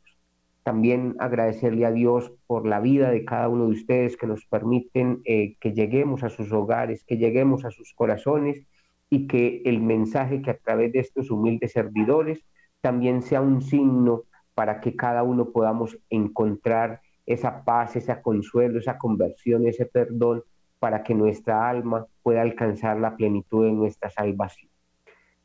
También 0.69 1.16
agradecerle 1.19 1.87
a 1.87 1.93
Dios 1.93 2.31
por 2.47 2.66
la 2.66 2.79
vida 2.79 3.11
de 3.11 3.25
cada 3.25 3.49
uno 3.49 3.64
de 3.64 3.73
ustedes 3.73 4.19
que 4.19 4.27
nos 4.27 4.45
permiten 4.45 5.23
eh, 5.25 5.57
que 5.61 5.73
lleguemos 5.73 6.25
a 6.25 6.29
sus 6.29 6.53
hogares, 6.53 7.05
que 7.05 7.16
lleguemos 7.16 7.64
a 7.64 7.71
sus 7.71 7.95
corazones 7.95 8.66
y 9.09 9.27
que 9.27 9.62
el 9.64 9.81
mensaje 9.81 10.43
que 10.43 10.51
a 10.51 10.59
través 10.59 10.93
de 10.93 10.99
estos 10.99 11.31
humildes 11.31 11.73
servidores 11.73 12.45
también 12.83 13.23
sea 13.23 13.41
un 13.41 13.62
signo 13.62 14.25
para 14.55 14.83
que 14.83 14.95
cada 14.95 15.23
uno 15.23 15.53
podamos 15.53 15.97
encontrar 16.11 17.01
esa 17.25 17.64
paz, 17.64 17.97
ese 17.97 18.21
consuelo, 18.21 18.79
esa 18.79 18.99
conversión, 18.99 19.66
ese 19.66 19.87
perdón, 19.87 20.43
para 20.79 21.03
que 21.03 21.14
nuestra 21.14 21.66
alma 21.66 22.07
pueda 22.23 22.43
alcanzar 22.43 22.99
la 22.99 23.16
plenitud 23.16 23.64
de 23.64 23.73
nuestra 23.73 24.11
salvación. 24.11 24.71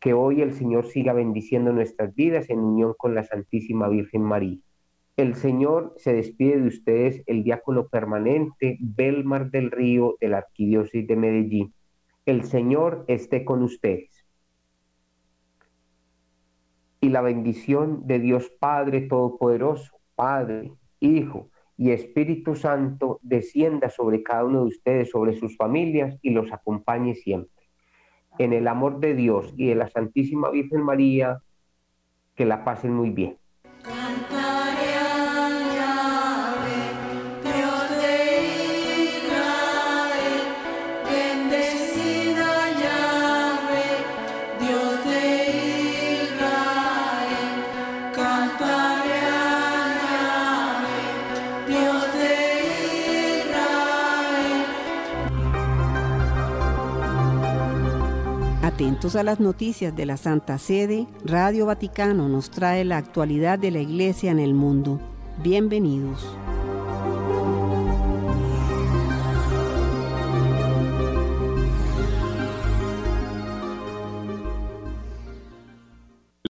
Que 0.02 0.14
hoy 0.14 0.42
el 0.42 0.52
Señor 0.52 0.88
siga 0.88 1.14
bendiciendo 1.14 1.72
nuestras 1.72 2.14
vidas 2.14 2.50
en 2.50 2.60
unión 2.60 2.94
con 2.98 3.16
la 3.16 3.24
Santísima 3.24 3.88
Virgen 3.88 4.22
María. 4.22 4.58
El 5.16 5.36
Señor 5.36 5.94
se 5.98 6.12
despide 6.12 6.60
de 6.60 6.68
ustedes, 6.68 7.22
el 7.28 7.44
diácono 7.44 7.88
permanente 7.88 8.78
Belmar 8.80 9.52
del 9.52 9.70
Río 9.70 10.16
de 10.20 10.30
la 10.30 10.40
Arquidiócesis 10.40 11.06
de 11.06 11.16
Medellín. 11.16 11.74
El 12.26 12.46
Señor 12.46 13.06
esté 13.08 13.46
con 13.46 13.62
ustedes. 13.62 14.26
Y 17.00 17.10
la 17.10 17.22
bendición 17.22 18.08
de 18.08 18.18
Dios 18.18 18.52
Padre 18.60 19.02
Todopoderoso, 19.02 19.92
Padre, 20.16 20.74
Hijo 21.00 21.52
y 21.78 21.92
Espíritu 21.92 22.56
Santo 22.56 23.20
descienda 23.22 23.90
sobre 23.90 24.24
cada 24.24 24.46
uno 24.46 24.62
de 24.62 24.70
ustedes, 24.70 25.12
sobre 25.12 25.36
sus 25.36 25.56
familias 25.58 26.18
y 26.24 26.32
los 26.32 26.52
acompañe 26.52 27.14
siempre. 27.14 27.68
En 28.40 28.52
el 28.52 28.68
amor 28.68 29.00
de 29.00 29.14
Dios 29.14 29.54
y 29.58 29.68
de 29.68 29.76
la 29.76 29.90
Santísima 29.90 30.50
Virgen 30.50 30.82
María, 30.82 31.40
que 32.34 32.46
la 32.46 32.64
pasen 32.64 32.94
muy 32.96 33.12
bien. 33.12 33.38
Atentos 58.94 59.16
a 59.16 59.24
las 59.24 59.40
noticias 59.40 59.96
de 59.96 60.06
la 60.06 60.18
Santa 60.18 60.60
Sede, 60.60 61.08
Radio 61.26 61.66
Vaticano 61.66 62.30
nos 62.30 62.52
trae 62.52 62.86
la 62.86 62.98
actualidad 62.98 63.58
de 63.58 63.72
la 63.72 63.80
Iglesia 63.80 64.30
en 64.30 64.38
el 64.38 64.54
mundo. 64.54 65.00
Bienvenidos. 65.42 66.24